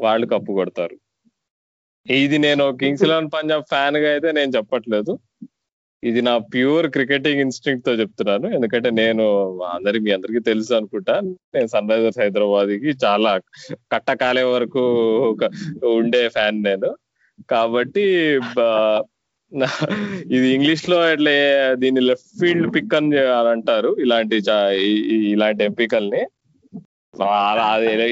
వాళ్ళు 0.00 0.26
కప్పు 0.32 0.52
కొడతారు. 0.58 0.96
ఇది 2.06 2.36
నేను 2.44 2.64
కింగ్స్ 2.80 3.02
ఎలెవన్ 3.06 3.32
పంజాబ్ 3.34 3.64
ఫ్యాన్గా 3.72 4.08
అయితే 4.14 4.28
నేను 4.38 4.50
చెప్పట్లేదు. 4.56 5.12
ఇది 6.02 6.20
నా 6.28 6.34
ప్యూర్ 6.52 6.86
క్రికెటింగ్ 6.94 7.42
ఇన్స్టింక్ట్తో 7.44 7.92
చెప్తున్నాను. 8.00 8.46
ఎందుకంటే 8.56 8.90
నేను 9.00 9.24
అందరి 9.74 9.98
మీ 10.04 10.10
అందరికీ 10.16 10.40
తెలుసు 10.48 10.72
అనుకుంటా 10.78 11.14
నేను 11.54 11.68
సన్ 11.74 11.90
రైజర్స్ 11.92 12.20
హైదరాబాద్కి 12.22 12.92
చాలా 13.04 13.32
కట్టకాలే 13.94 14.44
వరకు 14.54 14.84
ఉండే 15.98 16.22
ఫ్యాన్ 16.36 16.64
నేను. 16.68 16.90
కాబట్టి 17.52 18.04
ఇది 20.36 20.48
ఇంగ్లీష్లో 20.56 20.98
ఇట్లా 21.12 21.36
దీన్ని 21.82 22.02
లెఫ్ట్ 22.08 22.34
ఫీల్డ్ 22.40 22.68
పిక్ 22.74 22.96
అని 22.98 23.20
అంటారు 23.54 23.90
ఇలాంటి 24.04 24.36
ఇలాంటి 25.34 25.64
ఎంపికల్ని. 25.70 26.22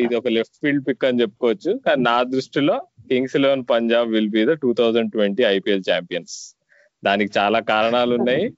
ఇది 0.04 0.14
ఒక 0.20 0.28
లెఫ్ట్ 0.36 0.60
ఫీల్డ్ 0.62 0.86
పిక్ 0.86 1.04
అని 1.08 1.20
చెప్పుకోవచ్చు. 1.24 1.72
కానీ 1.84 2.02
నా 2.10 2.16
దృష్టిలో 2.34 2.76
Kings 3.08 3.36
Eleven 3.36 3.64
Punjab 3.70 4.10
will 4.10 4.28
be 4.28 4.44
the 4.44 4.48
two 4.48 4.72
thousand 4.72 5.12
twenty 5.12 5.42
IPL 5.42 5.82
champions 5.92 6.56
దానికి 7.04 7.38
చాలా 7.38 7.60
కారణాలు 7.60 8.14
ఉన్నాయి 8.14 8.52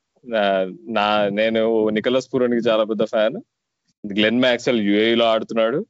నా- 0.89 1.29
నేను 1.29 1.89
నికలస్ 1.89 2.29
పూరానికి 2.35 2.69
చాలా 2.69 2.85
పెద్ద 2.85 3.05
ఫ్యాన్. 3.05 3.37
గ్లెన్ 4.07 4.41
మ్యాక్సెల్ 4.41 4.81
యుఏఈ 4.81 5.15
లో 5.15 5.25
ఆడుతున్నాడు 5.25 5.87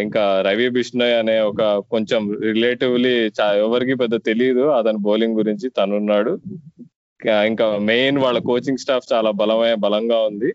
ఇంకా- 0.00 0.48
రవి 0.48 0.68
బిష్ణోయ్ 0.68 1.12
అనే 1.12 1.40
ఒక 1.40 1.62
కొంచెం 1.90 2.38
రిలేటివ్లీ 2.40 3.30
ఎవరికి 3.42 3.94
పెద్ద 3.94 4.24
తెలియదు 4.24 4.60
అతని 4.60 4.98
బౌలింగ్ 4.98 5.34
గురించి 5.34 5.70
తనున్నాడు. 5.70 6.40
ఇంకా- 6.80 7.46
ఇంకా 7.46 7.78
మెయిన్ 7.78 8.18
వాళ్ళ 8.18 8.38
కోచింగ్ 8.38 8.78
స్టాఫ్ 8.78 9.12
చాలా 9.12 9.30
బలమైన 9.30 9.74
బలంగా 9.74 10.18
ఉంది. 10.18 10.54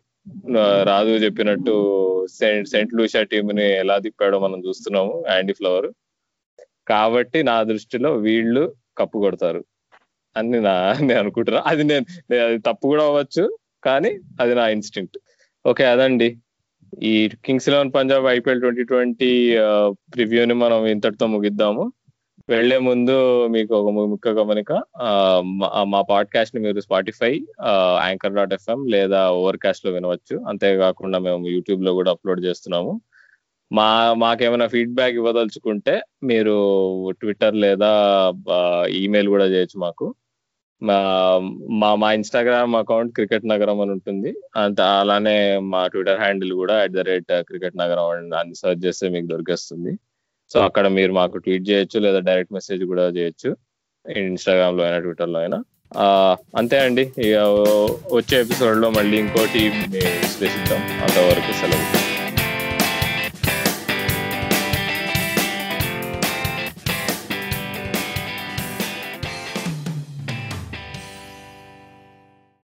రాజు 0.84 1.10
చెప్పినట్టు 1.10 2.28
సెంట్ 2.28 2.68
సెంట్ 2.68 2.94
లూషియా 2.94 3.24
టీమ్ని 3.24 3.78
ఎలా 3.78 3.98
తిప్పాడో 3.98 4.40
మనం 4.40 4.68
చూస్తున్నాము. 4.68 5.24
Andy 5.30 5.54
Flower. 5.54 5.94
కాబట్టి 6.88 7.44
నా 7.44 7.64
దృష్టిలో 7.64 8.14
వీళ్ళు 8.14 8.74
కప్పు 8.98 9.20
కొడతారు. 9.20 9.66
అని 10.38 10.62
నా 10.62 10.96
నేను 11.02 11.20
అనుకుంటున్నా. 11.20 11.64
అది 11.66 11.84
నేను 11.84 12.06
అది 12.46 12.58
తప్పు 12.58 12.88
కూడా 12.88 13.04
అవ్వచ్చు 13.04 13.58
కానీ 13.84 14.20
అది 14.42 14.56
నా 14.56 14.68
ఇన్స్టింక్ట్ 14.68 15.18
ఓకే 15.66 15.86
అదండి. 15.86 16.38
ఈ 17.04 17.30
Kings 17.46 17.70
Eleven 17.70 17.92
Punjab 17.96 18.26
IPL 18.26 18.60
twenty 18.60 18.84
twenty 18.84 19.58
ప్రివ్యూని 20.14 20.54
మనం 20.54 20.86
ఇంతటితో 20.86 21.28
ముగిద్దాము. 21.28 21.94
వెళ్ళే 22.50 22.78
ముందు 22.78 23.48
మీకు 23.48 23.76
ఒక 23.76 24.08
ముఖ్య 24.10 24.32
గమనిక 24.32 24.74
మా- 25.42 25.84
మా 25.84 26.02
పాడ్కాస్ట్ని 26.02 26.62
మీరు 26.62 26.80
స్పాటిఫై 26.80 27.46
యాంకర్ 28.06 28.34
డాట్ 28.34 28.54
ఎఫ్ఎం 28.54 28.86
లేదా 28.86 29.32
ఓవర్ 29.32 29.58
కాస్ట్లో 29.58 29.92
వినవచ్చు. 29.92 30.40
అంతేకాకుండా 30.48 31.20
మేము 31.20 31.48
యూట్యూబ్లో 31.48 31.94
కూడా 31.94 32.12
అప్లోడ్ 32.12 32.46
చేస్తున్నాము. 32.46 33.02
మా 33.74 34.14
మాకేమైనా 34.14 34.68
ఫీడ్బ్యాక్ 34.68 35.14
ఇవ్వదలుచుకుంటే 35.14 36.02
మీరు 36.24 36.56
ట్విట్టర్ 37.12 37.56
లేదా 37.56 37.92
ఈమెయిల్ 38.88 39.30
కూడా 39.30 39.46
చేయొచ్చు 39.46 39.80
మాకు. 39.80 40.16
మా 40.84 40.98
మా 41.70 41.96
మా 41.96 42.14
ఇన్స్టాగ్రామ్ 42.14 42.76
అకౌంట్ 42.76 43.14
క్రికెట్ 43.14 43.48
నగరం 43.48 43.82
అని 43.82 43.92
ఉంటుంది. 43.92 44.36
అంత 44.56 44.82
అలానే 44.82 45.58
మా 45.58 45.88
ట్విట్టర్ 45.88 46.20
హ్యాండిల్ 46.20 46.54
కూడా 46.54 46.82
at 46.82 46.92
the 46.92 47.00
rate 47.00 47.42
cricket 47.42 47.78
Nagaram 47.78 48.10
అని 48.10 48.30
సర్చ్ 48.30 48.56
సెర్చ్ 48.56 48.86
చేస్తే 48.86 49.10
మీకు 49.10 49.26
దొరికేస్తుంది. 49.26 49.98
సో 50.54 50.60
అక్కడ 50.60 50.88
మీరు 50.88 51.14
మాకు 51.14 51.38
ట్వీట్ 51.38 51.70
చేయొచ్చు 51.70 52.00
లేదా 52.00 52.20
డైరెక్ట్ 52.20 52.54
మెసేజ్ 52.54 52.84
కూడా 52.84 53.08
చేయొచ్చు. 53.08 53.56
ఇన్స్టాగ్రామ్లో 54.18 54.84
అయినా 54.84 55.00
ట్విట్టర్లో 55.00 55.40
అయినా. 55.40 55.64
అంతే 56.58 56.80
అండి. 56.80 57.02
ఇక 57.02 57.38
వచ్చే 58.14 58.42
ఎపిసోడ్లో 58.42 58.90
మళ్ళీ 58.90 59.18
ఇంకోటి 59.18 59.70
విశ్లేషిద్దాం. 59.90 60.82
అంతవరకు 60.82 61.52
సెలవు. 61.62 61.93